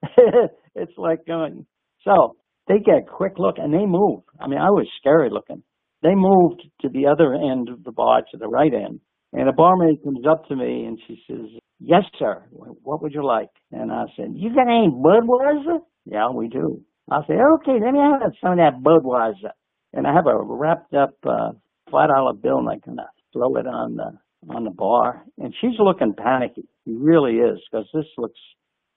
it's 0.74 0.92
like 0.96 1.26
going, 1.26 1.66
so 2.04 2.36
they 2.68 2.78
get 2.78 2.98
a 2.98 3.10
quick 3.10 3.32
look 3.38 3.56
and 3.58 3.72
they 3.72 3.86
move. 3.86 4.20
I 4.40 4.46
mean, 4.46 4.58
I 4.58 4.70
was 4.70 4.86
scary 5.00 5.30
looking. 5.30 5.62
They 6.02 6.14
moved 6.14 6.62
to 6.82 6.88
the 6.88 7.06
other 7.06 7.34
end 7.34 7.68
of 7.68 7.82
the 7.82 7.92
bar, 7.92 8.22
to 8.30 8.36
the 8.36 8.48
right 8.48 8.72
end. 8.72 9.00
And 9.32 9.48
a 9.48 9.52
barmaid 9.52 10.02
comes 10.04 10.24
up 10.30 10.46
to 10.48 10.56
me 10.56 10.84
and 10.84 10.98
she 11.06 11.22
says, 11.28 11.46
Yes, 11.80 12.02
sir. 12.18 12.44
What 12.50 13.02
would 13.02 13.12
you 13.12 13.24
like? 13.24 13.50
And 13.72 13.92
I 13.92 14.04
said, 14.16 14.28
You 14.34 14.54
got 14.54 14.68
any 14.68 14.88
Budweiser? 14.88 15.78
Yeah, 16.06 16.30
we 16.30 16.48
do. 16.48 16.82
I 17.10 17.20
said, 17.26 17.36
Okay, 17.56 17.78
let 17.84 17.92
me 17.92 17.98
have 17.98 18.32
some 18.40 18.52
of 18.52 18.58
that 18.58 18.82
Budweiser. 18.82 19.52
And 19.92 20.06
I 20.06 20.14
have 20.14 20.26
a 20.26 20.36
wrapped 20.40 20.94
up 20.94 21.14
uh, 21.26 21.50
five 21.90 22.08
dollar 22.08 22.34
bill 22.34 22.58
and 22.58 22.68
I 22.68 22.78
kind 22.78 23.00
of 23.00 23.06
throw 23.32 23.56
it 23.56 23.66
on 23.66 23.96
the 23.96 24.18
on 24.54 24.64
the 24.64 24.70
bar. 24.70 25.24
And 25.38 25.54
she's 25.60 25.78
looking 25.78 26.14
panicky. 26.16 26.68
She 26.84 26.92
really 26.92 27.36
is 27.36 27.58
because 27.70 27.86
this 27.92 28.06
looks. 28.16 28.40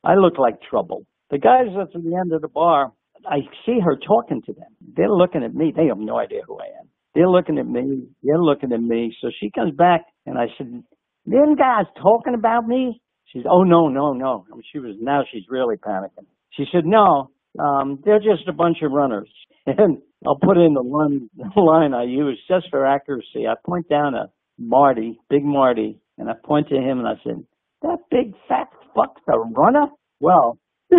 I 0.03 0.15
look 0.15 0.37
like 0.37 0.61
trouble. 0.61 1.05
The 1.29 1.37
guys 1.37 1.67
at 1.79 1.93
the 1.93 2.15
end 2.19 2.33
of 2.33 2.41
the 2.41 2.47
bar, 2.47 2.91
I 3.25 3.39
see 3.65 3.79
her 3.83 3.95
talking 3.95 4.41
to 4.45 4.53
them. 4.53 4.75
They're 4.95 5.09
looking 5.09 5.43
at 5.43 5.53
me. 5.53 5.71
They 5.75 5.87
have 5.87 5.97
no 5.97 6.17
idea 6.17 6.41
who 6.47 6.57
I 6.59 6.65
am. 6.79 6.87
They're 7.13 7.29
looking 7.29 7.57
at 7.57 7.67
me. 7.67 8.07
They're 8.23 8.41
looking 8.41 8.71
at 8.71 8.81
me. 8.81 9.15
So 9.21 9.29
she 9.39 9.51
comes 9.51 9.75
back 9.75 10.01
and 10.25 10.37
I 10.37 10.45
said, 10.57 10.83
them 11.25 11.55
guys 11.55 11.85
talking 12.01 12.33
about 12.35 12.67
me? 12.67 13.01
She 13.31 13.39
said, 13.39 13.47
oh, 13.49 13.63
no, 13.63 13.87
no, 13.87 14.13
no. 14.13 14.45
I 14.51 14.55
mean, 14.55 14.63
she 14.71 14.79
was, 14.79 14.95
now 14.99 15.23
she's 15.31 15.43
really 15.49 15.77
panicking. 15.77 16.25
She 16.51 16.65
said, 16.71 16.85
no, 16.85 17.29
um, 17.59 17.99
they're 18.03 18.19
just 18.19 18.47
a 18.47 18.53
bunch 18.53 18.77
of 18.83 18.91
runners. 18.91 19.29
And 19.67 19.99
I'll 20.25 20.39
put 20.39 20.57
in 20.57 20.73
the 20.73 20.81
one 20.81 21.29
line 21.55 21.93
I 21.93 22.03
use 22.03 22.39
just 22.47 22.69
for 22.71 22.85
accuracy. 22.85 23.47
I 23.47 23.53
point 23.63 23.87
down 23.89 24.15
at 24.15 24.31
Marty, 24.57 25.19
Big 25.29 25.43
Marty, 25.45 25.99
and 26.17 26.29
I 26.29 26.33
point 26.43 26.69
to 26.69 26.75
him 26.75 26.97
and 26.99 27.07
I 27.07 27.13
said, 27.23 27.45
that 27.83 27.99
big 28.09 28.33
fat 28.47 28.69
fuck's 28.95 29.21
a 29.27 29.39
runner? 29.39 29.87
Well, 30.19 30.57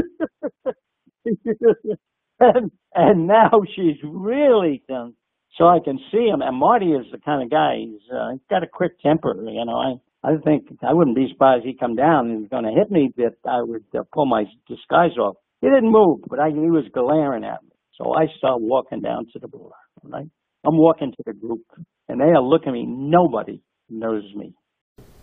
and, 2.41 2.71
and 2.95 3.27
now 3.27 3.51
she's 3.75 3.97
really 4.05 4.83
done. 4.89 5.15
So 5.59 5.65
I 5.67 5.79
can 5.85 5.99
see 6.11 6.27
him. 6.29 6.41
And 6.43 6.57
Marty 6.57 6.93
is 6.93 7.07
the 7.13 7.19
kind 7.19 7.43
of 7.43 7.51
guy, 7.51 7.79
he's, 7.79 8.01
uh, 8.15 8.31
he's 8.33 8.41
got 8.49 8.63
a 8.63 8.69
quick 8.69 9.01
temper. 9.01 9.35
You 9.49 9.65
know, 9.65 9.77
I, 9.77 10.29
I 10.29 10.37
think 10.45 10.67
I 10.83 10.93
wouldn't 10.95 11.17
be 11.17 11.29
surprised 11.31 11.65
he 11.65 11.75
come 11.75 11.97
down 11.97 12.31
and 12.31 12.41
was 12.43 12.49
going 12.51 12.65
to 12.65 12.73
hit 12.73 12.91
me 12.91 13.13
that 13.19 13.35
I 13.45 13.63
would 13.63 13.85
uh, 13.97 14.05
pull 14.13 14.27
my 14.27 14.45
disguise 14.69 15.17
off. 15.19 15.37
He 15.63 15.69
didn't 15.69 15.93
move, 15.93 16.19
but 16.29 16.41
I, 16.41 16.51
he 16.51 16.71
was 16.71 16.85
glaring 16.93 17.45
at 17.45 17.63
me. 17.63 17.71
So 17.97 18.13
I 18.13 18.27
start 18.37 18.61
walking 18.61 19.01
down 19.01 19.27
to 19.33 19.39
the 19.39 19.47
bar. 19.47 19.71
Right? 20.03 20.29
I'm 20.67 20.77
walking 20.77 21.13
to 21.13 21.23
the 21.25 21.33
group, 21.33 21.63
and 22.09 22.21
they 22.21 22.25
are 22.25 22.43
looking 22.43 22.71
at 22.71 22.75
me. 22.75 22.85
Nobody 22.87 23.63
knows 23.89 24.25
me. 24.35 24.55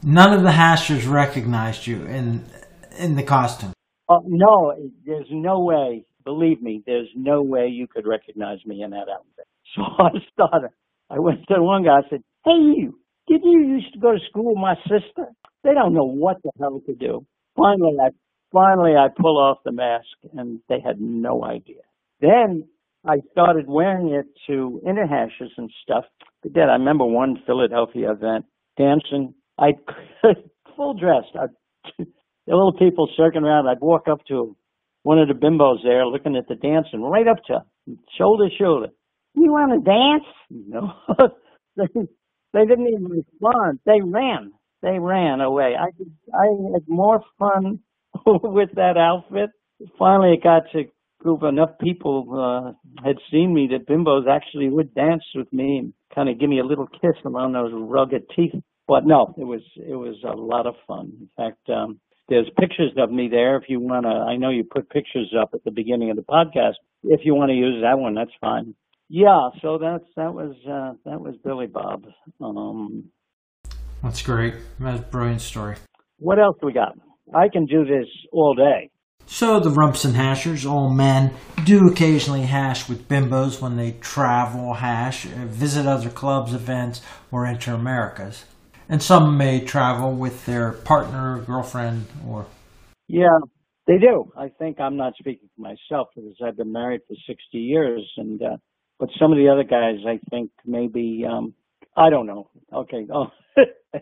None 0.01 0.33
of 0.33 0.43
the 0.43 0.51
hashers 0.51 1.05
recognized 1.05 1.85
you 1.85 2.05
in 2.05 2.45
in 2.97 3.15
the 3.15 3.23
costume. 3.23 3.73
Oh 4.07 4.21
no, 4.25 4.73
there's 5.05 5.27
no 5.29 5.59
way. 5.59 6.05
Believe 6.23 6.61
me, 6.61 6.83
there's 6.85 7.09
no 7.15 7.41
way 7.41 7.67
you 7.67 7.87
could 7.87 8.07
recognize 8.07 8.59
me 8.65 8.81
in 8.81 8.91
that 8.91 9.07
outfit. 9.13 9.45
So 9.75 9.83
I 9.83 10.09
started. 10.33 10.71
I 11.11 11.19
went 11.19 11.41
to 11.47 11.61
one 11.61 11.83
guy. 11.83 11.97
I 11.97 12.09
said, 12.09 12.23
"Hey, 12.43 12.57
you! 12.57 12.99
Did 13.27 13.41
you 13.43 13.59
used 13.59 13.93
to 13.93 13.99
go 13.99 14.13
to 14.13 14.19
school 14.27 14.55
with 14.55 14.57
my 14.57 14.73
sister? 14.83 15.27
They 15.63 15.75
don't 15.75 15.93
know 15.93 16.07
what 16.07 16.37
the 16.43 16.49
hell 16.59 16.81
to 16.87 16.95
do." 16.95 17.25
Finally, 17.55 17.97
I 18.01 18.09
finally 18.51 18.95
I 18.95 19.07
pull 19.15 19.37
off 19.37 19.59
the 19.65 19.71
mask, 19.71 20.07
and 20.37 20.59
they 20.69 20.79
had 20.79 20.99
no 20.99 21.43
idea. 21.43 21.81
Then 22.21 22.67
I 23.05 23.17
started 23.31 23.67
wearing 23.67 24.09
it 24.09 24.25
to 24.47 24.81
interhashes 24.85 25.51
and 25.57 25.71
stuff. 25.83 26.05
But 26.43 26.53
then 26.53 26.69
I 26.69 26.73
remember 26.73 27.05
one 27.05 27.41
Philadelphia 27.45 28.11
event 28.11 28.45
dancing. 28.77 29.33
I 29.57 29.71
full 30.75 30.93
dressed. 30.93 31.35
I, 31.35 31.47
the 31.97 32.05
little 32.47 32.73
people 32.73 33.09
circling 33.15 33.43
around. 33.45 33.67
I'd 33.67 33.81
walk 33.81 34.07
up 34.09 34.25
to 34.27 34.55
one 35.03 35.19
of 35.19 35.27
the 35.27 35.33
bimbos 35.33 35.83
there, 35.83 36.05
looking 36.05 36.35
at 36.35 36.47
the 36.47 36.55
dancing, 36.55 37.01
right 37.01 37.27
up 37.27 37.43
to 37.47 37.59
shoulder 38.17 38.49
to 38.49 38.55
shoulder. 38.55 38.87
You 39.35 39.51
want 39.51 39.71
to 39.73 39.89
dance? 39.89 40.25
No. 40.49 40.93
they, 41.77 42.01
they 42.53 42.65
didn't 42.65 42.87
even 42.87 43.05
respond. 43.05 43.79
They 43.85 44.01
ran. 44.01 44.51
They 44.81 44.97
ran 44.99 45.41
away. 45.41 45.75
I 45.79 45.87
I 46.35 46.45
had 46.73 46.83
more 46.87 47.21
fun 47.37 47.79
with 48.43 48.69
that 48.75 48.97
outfit. 48.97 49.49
Finally, 49.97 50.33
it 50.33 50.43
got 50.43 50.63
to 50.73 50.85
group 51.19 51.43
enough 51.43 51.71
people 51.81 52.25
uh, 52.33 52.71
had 53.03 53.17
seen 53.31 53.53
me 53.53 53.69
that 53.71 53.87
bimbos 53.87 54.27
actually 54.29 54.69
would 54.69 54.93
dance 54.95 55.23
with 55.35 55.51
me 55.51 55.77
and 55.77 55.93
kind 56.15 56.29
of 56.29 56.39
give 56.39 56.49
me 56.49 56.59
a 56.59 56.65
little 56.65 56.87
kiss 56.87 57.15
around 57.25 57.53
those 57.53 57.71
rugged 57.73 58.23
teeth. 58.35 58.53
But 58.87 59.05
no, 59.05 59.33
it 59.37 59.43
was 59.43 59.61
it 59.75 59.95
was 59.95 60.15
a 60.23 60.35
lot 60.35 60.65
of 60.65 60.75
fun. 60.87 61.11
In 61.19 61.29
fact, 61.37 61.69
um, 61.69 61.99
there's 62.27 62.49
pictures 62.59 62.91
of 62.97 63.11
me 63.11 63.27
there. 63.29 63.57
If 63.57 63.63
you 63.67 63.79
want 63.79 64.05
to, 64.05 64.09
I 64.09 64.37
know 64.37 64.49
you 64.49 64.63
put 64.63 64.89
pictures 64.89 65.33
up 65.39 65.51
at 65.53 65.63
the 65.63 65.71
beginning 65.71 66.09
of 66.09 66.15
the 66.15 66.23
podcast. 66.23 66.75
If 67.03 67.21
you 67.23 67.35
want 67.35 67.49
to 67.49 67.55
use 67.55 67.83
that 67.83 67.99
one, 67.99 68.15
that's 68.15 68.31
fine. 68.41 68.73
Yeah, 69.09 69.49
so 69.61 69.77
that's 69.77 70.05
that 70.15 70.33
was 70.33 70.55
uh, 70.67 70.93
that 71.09 71.19
was 71.19 71.35
Billy 71.43 71.67
Bob. 71.67 72.05
Um, 72.41 73.05
that's 74.01 74.21
great. 74.21 74.55
That's 74.79 74.99
a 74.99 75.03
brilliant 75.03 75.41
story. 75.41 75.75
What 76.17 76.39
else 76.39 76.57
do 76.59 76.67
we 76.67 76.73
got? 76.73 76.95
I 77.33 77.49
can 77.49 77.65
do 77.65 77.85
this 77.85 78.07
all 78.31 78.55
day. 78.55 78.89
So 79.25 79.59
the 79.59 79.69
Rumson 79.69 80.15
Hashers, 80.15 80.65
all 80.65 80.89
men, 80.89 81.33
do 81.63 81.87
occasionally 81.87 82.41
hash 82.41 82.89
with 82.89 83.07
bimbos 83.07 83.61
when 83.61 83.77
they 83.77 83.91
travel, 84.01 84.73
hash, 84.73 85.27
uh, 85.27 85.45
visit 85.45 85.85
other 85.85 86.09
clubs, 86.09 86.53
events, 86.53 87.01
or 87.31 87.45
enter 87.45 87.73
Americas. 87.73 88.45
And 88.89 89.03
some 89.03 89.37
may 89.37 89.63
travel 89.63 90.13
with 90.13 90.47
their 90.47 90.71
partner, 90.71 91.43
girlfriend, 91.45 92.07
or. 92.27 92.47
Yeah, 93.07 93.37
they 93.85 93.99
do. 93.99 94.31
I 94.35 94.49
think 94.49 94.79
I'm 94.79 94.97
not 94.97 95.13
speaking 95.19 95.47
for 95.55 95.61
myself 95.61 96.07
because 96.15 96.35
I've 96.43 96.57
been 96.57 96.71
married 96.71 97.01
for 97.07 97.15
60 97.27 97.57
years, 97.57 98.01
and 98.17 98.41
uh, 98.41 98.57
but 98.97 99.09
some 99.19 99.31
of 99.31 99.37
the 99.37 99.49
other 99.49 99.63
guys, 99.63 99.97
I 100.07 100.19
think 100.31 100.49
maybe 100.65 101.23
um, 101.29 101.53
I 101.95 102.09
don't 102.09 102.25
know. 102.25 102.49
Okay, 102.73 103.07
oh, 103.13 103.27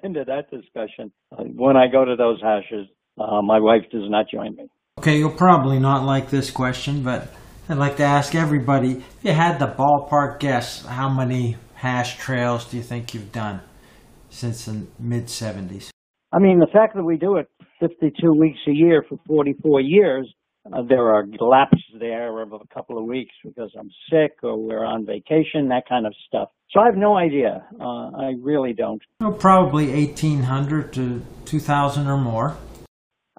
end 0.04 0.18
of 0.18 0.28
that 0.28 0.50
discussion. 0.50 1.12
Uh, 1.32 1.44
when 1.44 1.76
I 1.76 1.88
go 1.88 2.06
to 2.06 2.16
those 2.16 2.42
hashes, 2.42 2.88
uh, 3.18 3.42
my 3.42 3.60
wife 3.60 3.84
does 3.92 4.10
not 4.10 4.28
join 4.32 4.56
me. 4.56 4.70
Okay, 5.00 5.18
you'll 5.18 5.30
probably 5.30 5.80
not 5.80 6.04
like 6.04 6.30
this 6.30 6.50
question, 6.50 7.04
but 7.04 7.34
I'd 7.70 7.78
like 7.78 7.98
to 7.98 8.04
ask 8.04 8.34
everybody 8.34 8.92
if 8.92 9.18
you 9.24 9.34
had 9.34 9.60
the 9.60 9.68
ballpark 9.68 10.40
guess, 10.40 10.86
how 10.86 11.10
many 11.10 11.58
hash 11.76 12.18
trails 12.18 12.66
do 12.66 12.78
you 12.78 12.84
think 12.84 13.14
you've 13.14 13.32
done 13.32 13.62
since 14.30 14.66
the 14.66 14.88
mid 15.00 15.26
70s? 15.26 15.90
I 16.32 16.40
mean, 16.40 16.60
the 16.60 16.68
fact 16.72 16.96
that 16.96 17.04
we 17.04 17.18
do 17.18 17.38
it 17.38 17.48
52 17.80 18.34
weeks 18.34 18.60
a 18.68 18.72
year 18.72 19.04
for 19.08 19.20
44 19.28 19.82
years, 19.82 20.34
uh, 20.66 20.82
there 20.88 21.14
are 21.14 21.26
lapses 21.40 21.82
there 22.00 22.42
of 22.42 22.54
a 22.54 22.60
couple 22.74 22.98
of 22.98 23.06
weeks 23.06 23.34
because 23.44 23.72
I'm 23.80 23.90
sick 24.10 24.38
or 24.44 24.58
we're 24.58 24.84
on 24.84 25.06
vacation, 25.06 25.70
that 25.70 25.84
kind 25.88 26.06
of 26.06 26.14
stuff. 26.28 26.50
So 26.72 26.82
I 26.82 26.86
have 26.86 26.98
no 26.98 27.16
idea. 27.16 27.66
Uh, 27.80 28.10
I 28.18 28.34
really 28.42 28.74
don't. 28.74 29.02
Well, 29.22 29.32
probably 29.32 29.88
1,800 29.88 30.92
to 30.94 31.22
2,000 31.46 32.08
or 32.08 32.18
more. 32.18 32.58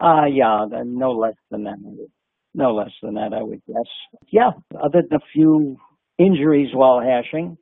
Uh, 0.01 0.27
yeah, 0.27 0.67
no 0.85 1.13
less 1.13 1.35
than 1.51 1.65
that. 1.65 1.77
No 2.55 2.75
less 2.75 2.91
than 3.03 3.15
that, 3.15 3.33
I 3.35 3.43
would 3.43 3.63
guess. 3.67 4.23
Yeah, 4.31 4.51
other 4.75 5.03
than 5.09 5.19
a 5.19 5.25
few 5.33 5.77
injuries 6.19 6.71
while 6.73 7.01
hashing. 7.01 7.57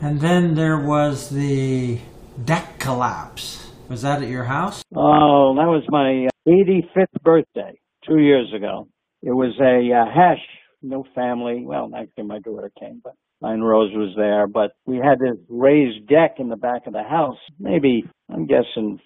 And 0.00 0.20
then 0.20 0.54
there 0.54 0.78
was 0.78 1.30
the 1.30 1.98
deck 2.44 2.78
collapse. 2.78 3.70
Was 3.88 4.02
that 4.02 4.22
at 4.22 4.28
your 4.28 4.44
house? 4.44 4.82
Oh, 4.94 5.54
that 5.56 5.66
was 5.66 5.84
my 5.88 6.28
85th 6.46 7.22
birthday 7.22 7.78
two 8.06 8.18
years 8.18 8.52
ago. 8.54 8.88
It 9.22 9.30
was 9.30 9.54
a 9.60 9.92
uh, 9.94 10.12
hash, 10.12 10.44
no 10.82 11.04
family. 11.14 11.62
Well, 11.64 11.90
actually, 11.96 12.24
my 12.24 12.40
daughter 12.40 12.70
came, 12.78 13.00
but 13.02 13.14
Mine 13.40 13.60
Rose 13.60 13.92
was 13.94 14.14
there. 14.16 14.46
But 14.46 14.72
we 14.86 14.96
had 14.96 15.18
this 15.18 15.38
raised 15.48 16.06
deck 16.08 16.36
in 16.38 16.48
the 16.48 16.56
back 16.56 16.86
of 16.86 16.92
the 16.92 17.02
house, 17.02 17.38
maybe 17.58 18.04
I'm 18.32 18.46
guessing 18.46 19.00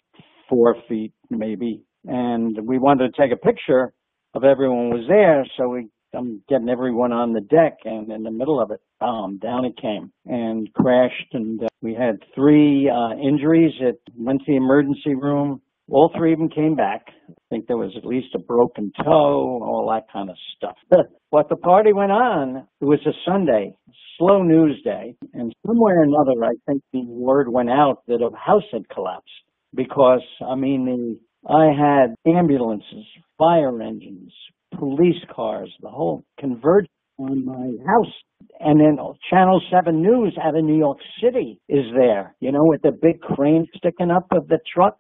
four 0.49 0.77
feet, 0.89 1.13
maybe. 1.29 1.83
And 2.05 2.57
we 2.67 2.79
wanted 2.79 3.15
to 3.15 3.23
take 3.23 3.33
a 3.33 3.37
picture 3.37 3.93
of 4.35 4.45
everyone 4.45 4.91
was 4.91 5.07
there, 5.09 5.45
so 5.57 5.69
we 5.69 5.89
I'm 6.15 6.43
getting 6.49 6.69
everyone 6.69 7.13
on 7.13 7.33
the 7.33 7.41
deck, 7.41 7.79
and 7.85 8.11
in 8.11 8.23
the 8.23 8.31
middle 8.31 8.61
of 8.61 8.71
it, 8.71 8.81
um, 9.01 9.39
down 9.39 9.65
it 9.65 9.77
came 9.81 10.13
and 10.27 10.73
crashed. 10.73 11.33
And 11.33 11.63
uh, 11.63 11.69
we 11.81 11.95
had 11.95 12.19
three 12.35 12.91
uh, 12.91 13.15
injuries. 13.17 13.73
It 13.81 14.01
went 14.17 14.41
to 14.41 14.45
the 14.53 14.57
emergency 14.57 15.15
room. 15.15 15.61
All 15.89 16.11
three 16.17 16.33
of 16.33 16.39
them 16.39 16.49
came 16.49 16.77
back. 16.77 17.03
I 17.29 17.35
think 17.49 17.67
there 17.67 17.77
was 17.77 17.93
at 17.97 18.05
least 18.05 18.35
a 18.35 18.39
broken 18.39 18.93
toe, 19.05 19.61
all 19.63 19.89
that 19.93 20.13
kind 20.13 20.31
of 20.31 20.37
stuff. 20.57 20.77
but 21.31 21.49
the 21.49 21.57
party 21.57 21.93
went 21.93 22.13
on. 22.13 22.67
It 22.81 22.85
was 22.85 23.01
a 23.07 23.13
Sunday, 23.25 23.77
slow 24.19 24.43
news 24.43 24.81
day, 24.85 25.15
and 25.35 25.53
somewhere 25.67 26.01
or 26.01 26.05
another, 26.05 26.45
I 26.45 26.55
think 26.67 26.83
the 26.93 27.05
word 27.05 27.49
went 27.51 27.71
out 27.71 28.03
that 28.07 28.21
a 28.23 28.37
house 28.37 28.69
had 28.73 28.89
collapsed 28.89 29.29
because, 29.75 30.23
I 30.49 30.55
mean, 30.55 30.85
the, 30.85 31.19
I 31.49 31.67
had 31.67 32.15
ambulances, 32.27 33.07
fire 33.39 33.81
engines, 33.81 34.33
police 34.79 35.23
cars, 35.35 35.73
the 35.81 35.89
whole 35.89 36.25
converged 36.39 36.89
on 37.19 37.45
my 37.45 37.85
house. 37.87 38.13
And 38.59 38.81
then 38.81 38.99
Channel 39.31 39.61
7 39.71 40.03
News 40.03 40.37
out 40.43 40.57
of 40.57 40.65
New 40.65 40.77
York 40.77 40.99
City 41.23 41.61
is 41.69 41.85
there, 41.95 42.35
you 42.41 42.53
know, 42.53 42.65
with 42.65 42.83
the 42.83 42.93
big 42.93 43.21
crane 43.21 43.67
sticking 43.77 44.11
up 44.11 44.27
of 44.33 44.49
the 44.49 44.59
truck. 44.75 44.99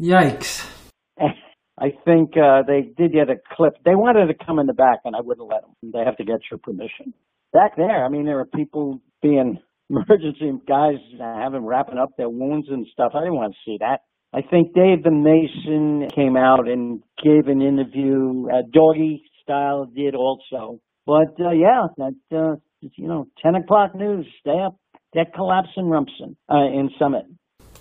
Yikes. 0.00 0.66
I 1.78 1.88
think 2.04 2.36
uh, 2.36 2.62
they 2.66 2.82
did 2.96 3.12
get 3.12 3.30
a 3.30 3.36
clip. 3.56 3.74
They 3.84 3.94
wanted 3.94 4.26
to 4.26 4.44
come 4.46 4.58
in 4.58 4.66
the 4.66 4.72
back, 4.74 5.00
and 5.04 5.16
I 5.16 5.20
wouldn't 5.20 5.48
let 5.48 5.62
them. 5.62 5.92
They 5.92 6.04
have 6.04 6.16
to 6.18 6.24
get 6.24 6.40
your 6.50 6.58
permission. 6.58 7.12
Back 7.52 7.76
there, 7.76 8.04
I 8.04 8.08
mean, 8.08 8.24
there 8.24 8.36
were 8.36 8.46
people 8.46 9.00
being 9.22 9.58
emergency 9.90 10.52
guys 10.68 10.98
having 11.18 11.64
wrapping 11.64 11.98
up 11.98 12.10
their 12.16 12.28
wounds 12.28 12.68
and 12.70 12.86
stuff. 12.92 13.12
I 13.14 13.20
didn't 13.20 13.36
want 13.36 13.54
to 13.54 13.70
see 13.70 13.78
that. 13.80 14.00
I 14.34 14.42
think 14.42 14.74
Dave 14.74 15.04
the 15.04 15.12
Mason 15.12 16.08
came 16.12 16.36
out 16.36 16.68
and 16.68 17.00
gave 17.22 17.46
an 17.46 17.62
interview. 17.62 18.48
Uh, 18.52 18.62
Doggy 18.72 19.22
Style 19.44 19.86
did 19.86 20.16
also. 20.16 20.80
But 21.06 21.38
uh, 21.38 21.52
yeah, 21.52 21.86
that 21.98 22.16
uh, 22.32 22.56
you 22.80 23.06
know, 23.06 23.28
ten 23.40 23.54
o'clock 23.54 23.94
news. 23.94 24.26
Stay 24.40 24.58
up. 24.58 24.76
That 25.12 25.32
collapse 25.34 25.68
in 25.76 25.84
Rumson 25.84 26.36
uh, 26.50 26.64
in 26.64 26.90
Summit. 26.98 27.26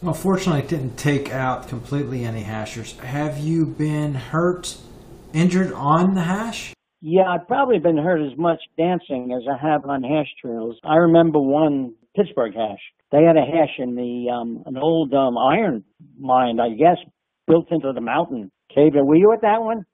Well, 0.03 0.13
fortunately, 0.13 0.61
it 0.61 0.67
didn't 0.67 0.97
take 0.97 1.31
out 1.31 1.67
completely 1.67 2.23
any 2.23 2.41
hashers. 2.41 2.99
Have 2.99 3.39
you 3.39 3.65
been 3.65 4.13
hurt, 4.13 4.77
injured 5.33 5.73
on 5.73 6.13
the 6.13 6.21
hash? 6.21 6.73
Yeah, 7.01 7.23
I've 7.23 7.47
probably 7.47 7.79
been 7.79 7.97
hurt 7.97 8.21
as 8.21 8.37
much 8.37 8.59
dancing 8.77 9.35
as 9.35 9.43
I 9.49 9.57
have 9.65 9.85
on 9.85 10.03
hash 10.03 10.27
trails. 10.39 10.77
I 10.83 10.97
remember 10.97 11.39
one 11.39 11.95
Pittsburgh 12.15 12.53
hash. 12.53 12.79
They 13.11 13.23
had 13.23 13.37
a 13.37 13.45
hash 13.45 13.75
in 13.79 13.95
the 13.95 14.31
um 14.31 14.63
an 14.65 14.77
old 14.77 15.13
um 15.13 15.37
iron 15.37 15.83
mine, 16.19 16.59
I 16.59 16.69
guess, 16.69 16.97
built 17.47 17.71
into 17.71 17.91
the 17.93 18.01
mountain 18.01 18.51
cave. 18.73 18.93
Were 18.95 19.15
you 19.15 19.33
at 19.33 19.41
that 19.41 19.61
one? 19.61 19.85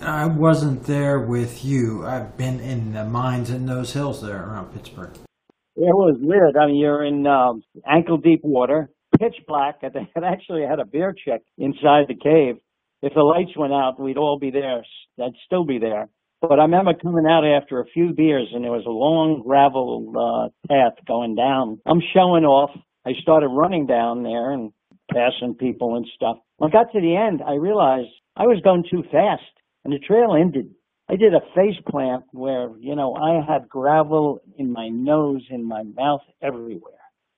I 0.00 0.26
wasn't 0.26 0.84
there 0.84 1.20
with 1.20 1.64
you. 1.64 2.04
I've 2.06 2.36
been 2.36 2.60
in 2.60 2.92
the 2.92 3.04
mines 3.04 3.50
in 3.50 3.66
those 3.66 3.92
hills 3.92 4.22
there 4.22 4.42
around 4.42 4.72
Pittsburgh. 4.72 5.14
It 5.76 5.94
was 5.94 6.16
weird. 6.20 6.56
I 6.56 6.66
mean, 6.66 6.76
you're 6.76 7.04
in 7.04 7.26
um, 7.26 7.62
ankle 7.86 8.18
deep 8.18 8.40
water, 8.42 8.90
pitch 9.18 9.36
black. 9.46 9.76
They 9.82 10.08
had 10.14 10.24
actually 10.24 10.62
had 10.68 10.80
a 10.80 10.84
beer 10.84 11.14
check 11.24 11.40
inside 11.56 12.06
the 12.08 12.14
cave. 12.14 12.56
If 13.02 13.14
the 13.14 13.20
lights 13.22 13.56
went 13.56 13.72
out, 13.72 14.00
we'd 14.00 14.16
all 14.16 14.38
be 14.40 14.50
there. 14.50 14.82
I'd 15.20 15.32
still 15.46 15.64
be 15.64 15.78
there. 15.78 16.08
But 16.40 16.60
I 16.60 16.62
remember 16.62 16.94
coming 16.94 17.26
out 17.26 17.44
after 17.44 17.80
a 17.80 17.86
few 17.86 18.12
beers 18.12 18.48
and 18.54 18.64
there 18.64 18.70
was 18.70 18.86
a 18.86 18.90
long 18.90 19.42
gravel 19.44 20.12
uh, 20.14 20.68
path 20.68 20.94
going 21.06 21.34
down. 21.34 21.80
I'm 21.84 22.00
showing 22.14 22.44
off. 22.44 22.70
I 23.04 23.12
started 23.20 23.48
running 23.48 23.86
down 23.86 24.22
there 24.22 24.52
and 24.52 24.72
passing 25.10 25.54
people 25.54 25.96
and 25.96 26.06
stuff. 26.14 26.36
When 26.58 26.70
I 26.70 26.72
got 26.72 26.92
to 26.92 27.00
the 27.00 27.16
end, 27.16 27.42
I 27.44 27.54
realized 27.54 28.10
I 28.36 28.44
was 28.44 28.60
going 28.62 28.84
too 28.88 29.02
fast 29.10 29.42
and 29.84 29.92
the 29.92 29.98
trail 29.98 30.36
ended. 30.38 30.70
I 31.08 31.16
did 31.16 31.34
a 31.34 31.40
face 31.56 31.80
plant 31.88 32.24
where, 32.32 32.70
you 32.78 32.94
know, 32.94 33.14
I 33.14 33.40
had 33.50 33.68
gravel 33.68 34.40
in 34.58 34.72
my 34.72 34.88
nose, 34.88 35.42
in 35.50 35.64
my 35.64 35.82
mouth, 35.82 36.20
everywhere. 36.42 36.92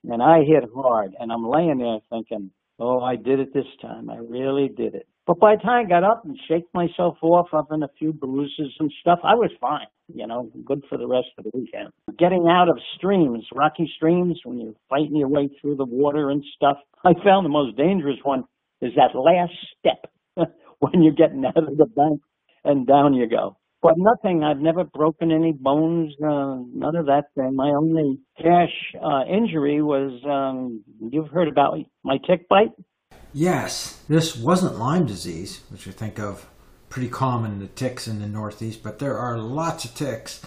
And 0.04 0.22
I 0.22 0.40
hit 0.40 0.64
hard 0.74 1.14
and 1.18 1.32
I'm 1.32 1.48
laying 1.48 1.78
there 1.78 2.00
thinking, 2.10 2.50
oh, 2.78 3.00
I 3.00 3.16
did 3.16 3.40
it 3.40 3.54
this 3.54 3.66
time. 3.80 4.10
I 4.10 4.16
really 4.16 4.68
did 4.68 4.94
it. 4.94 5.06
But 5.30 5.38
by 5.38 5.54
the 5.54 5.62
time 5.62 5.86
I 5.86 5.88
got 5.88 6.02
up 6.02 6.24
and 6.24 6.36
shaked 6.48 6.74
myself 6.74 7.16
off, 7.22 7.54
up 7.54 7.68
in 7.70 7.84
a 7.84 7.88
few 8.00 8.12
bruises 8.12 8.74
and 8.80 8.92
stuff, 9.00 9.20
I 9.22 9.36
was 9.36 9.52
fine. 9.60 9.86
You 10.12 10.26
know, 10.26 10.50
good 10.64 10.82
for 10.88 10.98
the 10.98 11.06
rest 11.06 11.28
of 11.38 11.44
the 11.44 11.52
weekend. 11.54 11.90
Getting 12.18 12.48
out 12.50 12.68
of 12.68 12.76
streams, 12.96 13.46
rocky 13.54 13.88
streams, 13.94 14.40
when 14.42 14.58
you're 14.58 14.74
fighting 14.88 15.14
your 15.14 15.28
way 15.28 15.48
through 15.60 15.76
the 15.76 15.84
water 15.84 16.30
and 16.30 16.42
stuff, 16.56 16.78
I 17.04 17.12
found 17.24 17.44
the 17.44 17.48
most 17.48 17.76
dangerous 17.76 18.16
one 18.24 18.42
is 18.82 18.90
that 18.96 19.16
last 19.16 19.52
step 19.78 20.10
when 20.80 21.00
you're 21.00 21.12
getting 21.12 21.44
out 21.44 21.56
of 21.56 21.76
the 21.76 21.86
bank 21.86 22.22
and 22.64 22.84
down 22.84 23.14
you 23.14 23.28
go. 23.28 23.56
But 23.82 23.94
nothing. 23.98 24.42
I've 24.42 24.58
never 24.58 24.82
broken 24.82 25.30
any 25.30 25.52
bones. 25.52 26.12
Uh, 26.20 26.58
none 26.74 26.96
of 26.96 27.06
that 27.06 27.26
thing. 27.36 27.54
My 27.54 27.68
only 27.70 28.18
cash 28.36 28.74
uh, 29.00 29.22
injury 29.32 29.80
was 29.80 30.10
um, 30.28 30.82
you've 31.00 31.28
heard 31.28 31.46
about 31.46 31.78
my 32.02 32.18
tick 32.26 32.48
bite. 32.48 32.72
Yes, 33.32 34.02
this 34.08 34.36
wasn't 34.36 34.78
Lyme 34.78 35.06
disease, 35.06 35.60
which 35.70 35.86
you 35.86 35.92
think 35.92 36.18
of 36.18 36.48
pretty 36.88 37.08
common 37.08 37.60
the 37.60 37.68
ticks 37.68 38.08
in 38.08 38.18
the 38.18 38.26
Northeast, 38.26 38.82
but 38.82 38.98
there 38.98 39.16
are 39.16 39.38
lots 39.38 39.84
of 39.84 39.94
ticks 39.94 40.44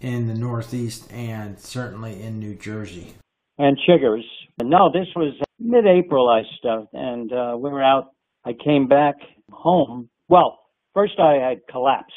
in 0.00 0.28
the 0.28 0.34
Northeast 0.34 1.12
and 1.12 1.58
certainly 1.58 2.22
in 2.22 2.38
New 2.38 2.54
Jersey. 2.54 3.14
And 3.58 3.76
chiggers. 3.88 4.22
No, 4.62 4.90
this 4.92 5.08
was 5.16 5.34
mid-April. 5.58 6.28
I 6.28 6.42
stuffed, 6.58 6.92
and 6.92 7.32
uh, 7.32 7.56
we 7.58 7.68
were 7.70 7.82
out. 7.82 8.12
I 8.44 8.52
came 8.52 8.86
back 8.86 9.16
home. 9.50 10.08
Well, 10.28 10.60
first 10.94 11.18
I 11.18 11.34
had 11.34 11.66
collapsed, 11.68 12.12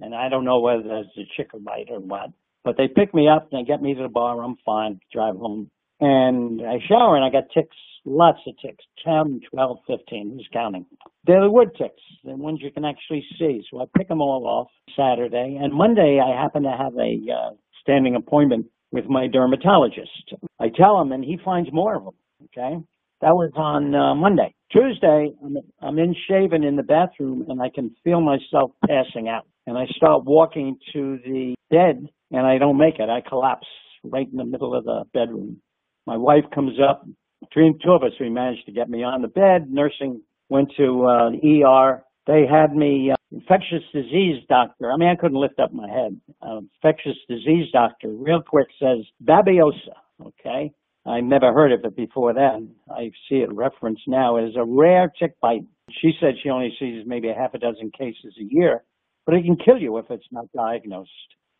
and 0.00 0.14
I 0.14 0.28
don't 0.28 0.44
know 0.44 0.60
whether 0.60 0.82
that's 0.82 1.16
a 1.16 1.40
chigger 1.40 1.62
bite 1.62 1.88
or 1.90 1.98
what. 1.98 2.30
But 2.62 2.76
they 2.76 2.86
picked 2.86 3.14
me 3.14 3.28
up 3.28 3.48
and 3.50 3.60
they 3.60 3.68
get 3.68 3.82
me 3.82 3.94
to 3.94 4.02
the 4.02 4.08
bar. 4.08 4.42
I'm 4.42 4.56
fine. 4.64 5.00
Drive 5.12 5.36
home, 5.36 5.70
and 6.00 6.62
I 6.62 6.78
shower 6.88 7.16
and 7.16 7.24
I 7.24 7.30
got 7.30 7.50
ticks 7.52 7.76
Lots 8.04 8.38
of 8.46 8.54
ticks, 8.58 8.84
10, 9.04 9.40
12, 9.50 9.78
15, 9.86 10.30
who's 10.30 10.48
counting? 10.52 10.86
They're 11.24 11.42
the 11.42 11.50
wood 11.50 11.70
ticks, 11.76 12.02
the 12.24 12.36
ones 12.36 12.60
you 12.62 12.70
can 12.70 12.84
actually 12.84 13.24
see. 13.38 13.62
So 13.70 13.80
I 13.80 13.84
pick 13.96 14.08
them 14.08 14.20
all 14.20 14.46
off 14.46 14.68
Saturday. 14.96 15.58
And 15.60 15.72
Monday, 15.72 16.20
I 16.24 16.40
happen 16.40 16.62
to 16.62 16.76
have 16.76 16.94
a 16.96 17.18
uh, 17.30 17.54
standing 17.82 18.16
appointment 18.16 18.66
with 18.92 19.06
my 19.06 19.26
dermatologist. 19.26 20.34
I 20.58 20.68
tell 20.74 21.00
him, 21.00 21.12
and 21.12 21.24
he 21.24 21.38
finds 21.44 21.70
more 21.72 21.96
of 21.96 22.04
them. 22.04 22.14
Okay. 22.44 22.78
That 23.20 23.34
was 23.34 23.50
on 23.56 23.94
uh, 23.94 24.14
Monday. 24.14 24.54
Tuesday, 24.70 25.32
I'm, 25.44 25.56
I'm 25.80 25.98
in 25.98 26.14
shaving 26.28 26.62
in 26.62 26.76
the 26.76 26.82
bathroom 26.82 27.46
and 27.48 27.60
I 27.60 27.68
can 27.68 27.94
feel 28.04 28.20
myself 28.20 28.70
passing 28.86 29.28
out. 29.28 29.46
And 29.66 29.76
I 29.76 29.86
start 29.96 30.24
walking 30.24 30.78
to 30.92 31.18
the 31.24 31.54
bed 31.70 32.06
and 32.30 32.46
I 32.46 32.58
don't 32.58 32.78
make 32.78 32.98
it. 32.98 33.08
I 33.08 33.20
collapse 33.28 33.66
right 34.04 34.28
in 34.30 34.36
the 34.36 34.44
middle 34.44 34.74
of 34.74 34.84
the 34.84 35.04
bedroom. 35.12 35.60
My 36.06 36.16
wife 36.16 36.44
comes 36.54 36.78
up, 36.80 37.04
between 37.40 37.78
two 37.82 37.92
of 37.92 38.02
us, 38.02 38.12
we 38.20 38.30
managed 38.30 38.66
to 38.66 38.72
get 38.72 38.88
me 38.88 39.02
on 39.02 39.22
the 39.22 39.28
bed. 39.28 39.70
Nursing 39.70 40.22
went 40.48 40.72
to 40.76 41.04
uh, 41.04 41.30
ER. 41.30 42.02
They 42.26 42.44
had 42.46 42.74
me 42.74 43.10
uh, 43.12 43.16
infectious 43.32 43.82
disease 43.92 44.42
doctor. 44.48 44.90
I 44.92 44.96
mean, 44.96 45.08
I 45.08 45.16
couldn't 45.16 45.40
lift 45.40 45.58
up 45.58 45.72
my 45.72 45.88
head. 45.88 46.20
Uh, 46.42 46.58
infectious 46.58 47.16
disease 47.28 47.66
doctor, 47.72 48.08
real 48.08 48.42
quick, 48.42 48.68
says 48.78 48.98
babesiosis. 49.24 49.72
Okay, 50.20 50.72
I 51.06 51.20
never 51.20 51.52
heard 51.52 51.72
of 51.72 51.84
it 51.84 51.96
before 51.96 52.34
then. 52.34 52.74
I 52.90 53.12
see 53.28 53.36
it 53.36 53.52
referenced 53.52 54.02
now 54.08 54.36
as 54.36 54.56
a 54.56 54.64
rare 54.64 55.12
tick 55.18 55.40
bite. 55.40 55.62
She 55.90 56.12
said 56.20 56.34
she 56.42 56.50
only 56.50 56.74
sees 56.78 57.04
maybe 57.06 57.28
a 57.28 57.34
half 57.34 57.54
a 57.54 57.58
dozen 57.58 57.92
cases 57.96 58.34
a 58.38 58.44
year, 58.44 58.82
but 59.24 59.34
it 59.34 59.44
can 59.44 59.56
kill 59.56 59.78
you 59.78 59.96
if 59.98 60.06
it's 60.10 60.26
not 60.32 60.46
diagnosed. 60.54 61.10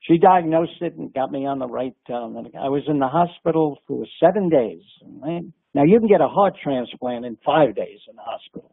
She 0.01 0.19
diagnosed 0.19 0.81
it 0.81 0.95
and 0.97 1.13
got 1.13 1.31
me 1.33 1.47
on 1.47 1.59
the 1.59 1.67
right. 1.67 1.97
Um, 2.13 2.37
I 2.59 2.69
was 2.69 2.83
in 2.89 2.99
the 2.99 3.09
hospital 3.09 3.79
for 3.87 4.07
seven 4.21 4.49
days. 4.49 4.83
Right? 5.05 5.43
Now 5.75 5.85
you 5.85 5.99
can 5.99 6.09
get 6.09 6.21
a 6.21 6.29
heart 6.29 6.55
transplant 6.63 7.25
in 7.25 7.37
five 7.45 7.75
days 7.75 8.01
in 8.09 8.17
the 8.17 8.23
hospital. 8.23 8.73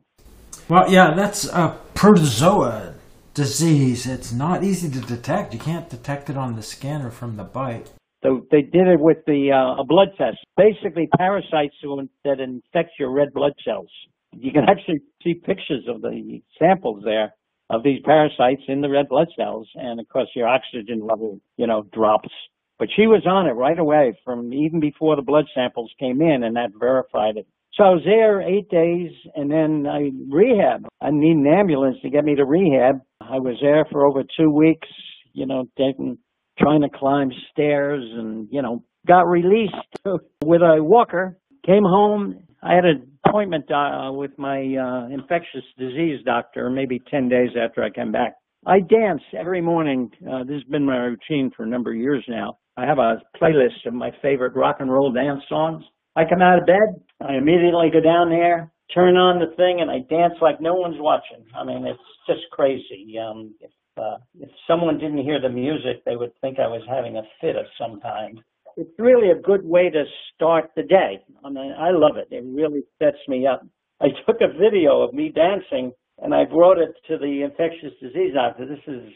Well, 0.67 0.91
yeah, 0.91 1.13
that's 1.13 1.47
a 1.49 1.77
protozoa 1.93 2.95
disease. 3.33 4.07
It's 4.07 4.31
not 4.31 4.63
easy 4.63 4.89
to 4.89 5.01
detect. 5.01 5.53
You 5.53 5.59
can't 5.59 5.89
detect 5.89 6.29
it 6.29 6.37
on 6.37 6.55
the 6.55 6.63
scanner 6.63 7.11
from 7.11 7.37
the 7.37 7.43
bite. 7.43 7.91
So 8.23 8.47
they 8.49 8.61
did 8.61 8.87
it 8.87 8.99
with 8.99 9.17
the 9.27 9.51
uh, 9.51 9.81
a 9.81 9.85
blood 9.85 10.09
test. 10.17 10.37
Basically, 10.57 11.07
parasites 11.15 11.75
that 12.23 12.39
infect 12.39 12.91
your 12.97 13.11
red 13.11 13.33
blood 13.33 13.53
cells. 13.63 13.89
You 14.31 14.51
can 14.51 14.63
actually 14.67 15.01
see 15.23 15.35
pictures 15.35 15.85
of 15.87 16.01
the 16.01 16.41
samples 16.57 17.03
there 17.03 17.35
of 17.69 17.83
these 17.83 18.01
parasites 18.03 18.63
in 18.67 18.81
the 18.81 18.89
red 18.89 19.09
blood 19.09 19.27
cells, 19.37 19.67
and 19.75 19.99
of 19.99 20.07
course 20.09 20.29
your 20.35 20.47
oxygen 20.47 21.05
level, 21.05 21.39
you 21.57 21.67
know, 21.67 21.83
drops 21.93 22.29
but 22.77 22.89
she 22.95 23.07
was 23.07 23.25
on 23.25 23.47
it 23.47 23.51
right 23.51 23.79
away 23.79 24.17
from 24.23 24.53
even 24.53 24.79
before 24.79 25.15
the 25.15 25.21
blood 25.21 25.45
samples 25.53 25.91
came 25.99 26.21
in 26.21 26.43
and 26.43 26.55
that 26.55 26.71
verified 26.77 27.37
it. 27.37 27.47
So 27.73 27.83
I 27.83 27.89
was 27.89 28.03
there 28.05 28.41
eight 28.41 28.69
days 28.69 29.11
and 29.35 29.51
then 29.51 29.85
I 29.85 30.11
rehab. 30.29 30.87
I 31.01 31.09
need 31.11 31.35
an 31.35 31.47
ambulance 31.47 31.97
to 32.03 32.09
get 32.09 32.23
me 32.23 32.35
to 32.35 32.45
rehab. 32.45 33.01
I 33.21 33.39
was 33.39 33.57
there 33.61 33.85
for 33.91 34.05
over 34.05 34.23
two 34.37 34.49
weeks, 34.49 34.87
you 35.33 35.45
know, 35.45 35.67
taking, 35.77 36.17
trying 36.57 36.81
to 36.81 36.89
climb 36.89 37.31
stairs 37.51 38.03
and, 38.13 38.47
you 38.49 38.61
know, 38.61 38.83
got 39.05 39.27
released 39.27 39.73
with 40.05 40.61
a 40.61 40.81
walker, 40.81 41.37
came 41.65 41.83
home. 41.83 42.43
I 42.63 42.75
had 42.75 42.85
an 42.85 43.11
appointment 43.25 43.69
uh, 43.69 44.11
with 44.11 44.31
my 44.37 44.57
uh, 44.57 45.07
infectious 45.13 45.63
disease 45.77 46.21
doctor 46.25 46.69
maybe 46.69 47.01
10 47.11 47.27
days 47.27 47.49
after 47.61 47.83
I 47.83 47.89
came 47.89 48.11
back. 48.11 48.35
I 48.67 48.79
dance 48.79 49.21
every 49.37 49.61
morning. 49.61 50.09
Uh, 50.27 50.43
this 50.43 50.55
has 50.55 50.63
been 50.63 50.85
my 50.85 50.97
routine 50.97 51.51
for 51.55 51.63
a 51.63 51.67
number 51.67 51.91
of 51.91 51.97
years 51.97 52.23
now. 52.27 52.57
I 52.77 52.85
have 52.85 52.97
a 52.97 53.21
playlist 53.39 53.85
of 53.85 53.93
my 53.93 54.09
favorite 54.21 54.55
rock 54.55 54.77
and 54.79 54.91
roll 54.91 55.11
dance 55.11 55.43
songs. 55.47 55.83
I 56.15 56.23
come 56.27 56.41
out 56.41 56.59
of 56.59 56.65
bed, 56.65 57.01
I 57.21 57.35
immediately 57.35 57.89
go 57.91 57.99
down 57.99 58.29
there, 58.29 58.71
turn 58.93 59.17
on 59.17 59.39
the 59.39 59.55
thing, 59.55 59.81
and 59.81 59.91
I 59.91 59.99
dance 60.09 60.33
like 60.41 60.61
no 60.61 60.73
one's 60.73 60.99
watching. 60.99 61.45
I 61.55 61.63
mean, 61.63 61.85
it's 61.85 61.99
just 62.27 62.41
crazy. 62.51 63.15
Um, 63.19 63.53
if 63.59 63.71
uh, 63.97 64.17
if 64.39 64.49
someone 64.67 64.97
didn't 64.97 65.23
hear 65.23 65.39
the 65.39 65.49
music, 65.49 66.03
they 66.05 66.15
would 66.15 66.31
think 66.41 66.59
I 66.59 66.67
was 66.67 66.81
having 66.89 67.17
a 67.17 67.23
fit 67.39 67.55
of 67.55 67.65
some 67.79 68.01
kind. 68.01 68.41
It's 68.77 68.91
really 68.99 69.29
a 69.31 69.41
good 69.41 69.63
way 69.63 69.89
to 69.89 70.03
start 70.33 70.71
the 70.75 70.83
day. 70.83 71.23
I 71.45 71.49
mean, 71.49 71.73
I 71.77 71.91
love 71.91 72.17
it. 72.17 72.27
It 72.29 72.43
really 72.45 72.81
sets 73.01 73.19
me 73.27 73.47
up. 73.47 73.65
I 74.01 74.07
took 74.25 74.41
a 74.41 74.51
video 74.59 75.01
of 75.01 75.13
me 75.13 75.29
dancing 75.29 75.93
and 76.21 76.33
I 76.33 76.45
brought 76.45 76.77
it 76.77 76.95
to 77.07 77.17
the 77.17 77.41
infectious 77.43 77.93
disease 78.01 78.33
doctor. 78.33 78.65
This 78.65 78.79
is 78.87 79.11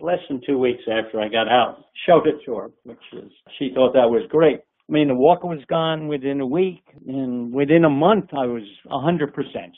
less 0.00 0.18
than 0.28 0.40
two 0.46 0.58
weeks 0.58 0.82
after 0.90 1.20
I 1.20 1.28
got 1.28 1.48
out. 1.48 1.84
Showed 2.06 2.26
it 2.26 2.36
to 2.46 2.54
her, 2.56 2.70
which 2.84 2.98
is 3.12 3.30
she 3.58 3.70
thought 3.74 3.92
that 3.94 4.10
was 4.10 4.22
great. 4.30 4.60
I 4.88 4.92
mean, 4.92 5.08
the 5.08 5.14
walker 5.14 5.46
was 5.46 5.64
gone 5.68 6.08
within 6.08 6.40
a 6.40 6.46
week, 6.46 6.82
and 7.06 7.52
within 7.52 7.84
a 7.84 7.90
month, 7.90 8.26
I 8.32 8.46
was 8.46 8.62
hundred 8.86 9.32
percent. 9.32 9.72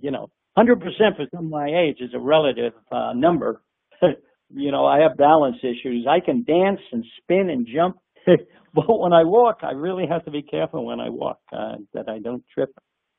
You 0.00 0.10
know, 0.10 0.30
hundred 0.56 0.80
percent 0.80 1.16
for 1.16 1.26
some 1.34 1.48
my 1.48 1.68
age 1.68 1.98
is 2.00 2.10
a 2.14 2.18
relative 2.18 2.72
uh, 2.90 3.12
number. 3.14 3.62
you 4.02 4.72
know, 4.72 4.86
I 4.86 5.00
have 5.00 5.16
balance 5.16 5.58
issues. 5.62 6.06
I 6.08 6.18
can 6.20 6.42
dance 6.42 6.80
and 6.90 7.04
spin 7.22 7.48
and 7.48 7.66
jump, 7.72 7.96
but 8.26 9.00
when 9.00 9.12
I 9.12 9.22
walk, 9.22 9.58
I 9.62 9.72
really 9.72 10.06
have 10.08 10.24
to 10.24 10.32
be 10.32 10.42
careful 10.42 10.84
when 10.84 10.98
I 10.98 11.10
walk 11.10 11.38
uh, 11.52 11.76
that 11.92 12.08
I 12.08 12.18
don't 12.18 12.42
trip 12.52 12.70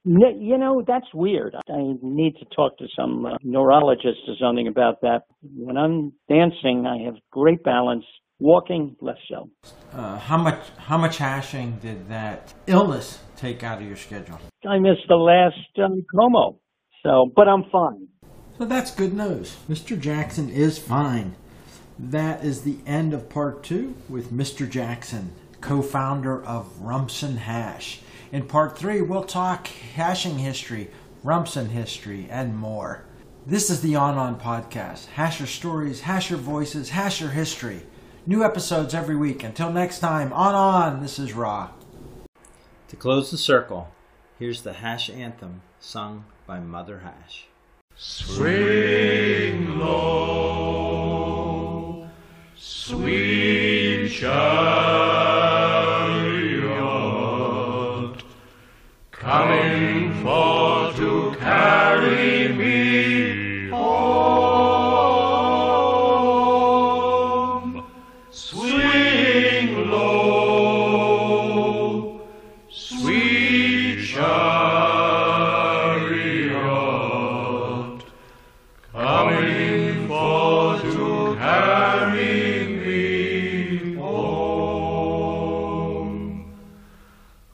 you 0.06 0.58
know, 0.58 0.84
that's 0.88 1.08
weird. 1.14 1.56
I 1.70 1.94
need 2.02 2.36
to 2.40 2.46
talk 2.56 2.78
to 2.78 2.86
some 2.98 3.26
uh, 3.26 3.38
neurologist 3.44 4.20
or 4.28 4.36
something 4.40 4.68
about 4.68 5.02
that. 5.02 5.24
When 5.42 5.78
I'm 5.78 6.14
dancing, 6.30 6.86
I 6.86 7.06
have 7.06 7.16
great 7.32 7.64
balance. 7.64 8.06
Walking, 8.38 8.98
less 9.00 9.18
so. 9.30 9.50
Uh, 9.94 10.18
how 10.18 10.36
much 10.36 10.60
how 10.78 10.98
much 10.98 11.18
hashing 11.18 11.78
did 11.82 12.10
that 12.10 12.54
illness 12.68 13.20
take 13.38 13.64
out 13.64 13.82
of 13.82 13.88
your 13.88 13.96
schedule? 13.96 14.42
I 14.68 14.78
missed 14.78 15.08
the 15.08 15.16
last 15.16 15.56
um, 15.82 16.06
Como, 16.14 16.60
so 17.02 17.32
but 17.34 17.48
I'm 17.48 17.64
fine. 17.72 18.10
So 18.58 18.66
that's 18.66 18.92
good 18.92 19.14
news. 19.14 19.56
Mr. 19.70 19.98
Jackson 19.98 20.50
is 20.50 20.78
fine. 20.78 21.36
That 21.98 22.44
is 22.44 22.64
the 22.64 22.80
end 22.86 23.14
of 23.14 23.30
part 23.30 23.64
two 23.64 23.96
with 24.10 24.34
Mr. 24.34 24.70
Jackson, 24.70 25.32
co-founder 25.66 26.46
of 26.46 26.80
Rumson 26.80 27.38
Hash. 27.38 28.00
In 28.32 28.46
part 28.46 28.78
three, 28.78 29.02
we'll 29.02 29.24
talk 29.24 29.66
hashing 29.66 30.38
history, 30.38 30.92
Rumson 31.24 31.70
history, 31.70 32.28
and 32.30 32.56
more. 32.56 33.04
This 33.48 33.72
is 33.72 33.82
the 33.82 33.96
On 33.96 34.16
On 34.16 34.40
Podcast. 34.40 35.08
Hash 35.08 35.40
your 35.40 35.48
stories, 35.48 36.02
hash 36.02 36.30
your 36.30 36.38
voices, 36.38 36.90
hash 36.90 37.20
your 37.20 37.32
history. 37.32 37.82
New 38.28 38.44
episodes 38.44 38.94
every 38.94 39.16
week. 39.16 39.44
Until 39.44 39.72
next 39.72 39.98
time, 40.00 40.32
On 40.34 40.54
On, 40.54 41.02
this 41.02 41.18
is 41.18 41.34
Raw. 41.34 41.72
To 42.90 42.96
close 42.96 43.32
the 43.32 43.38
circle, 43.38 43.90
here's 44.38 44.62
the 44.62 44.74
Hash 44.74 45.10
Anthem 45.10 45.64
sung 45.80 46.26
by 46.46 46.60
Mother 46.60 47.00
Hash. 47.00 47.48
Swing 47.98 49.80
low, 49.80 51.18
sweet 52.56 54.10
child. 54.10 54.75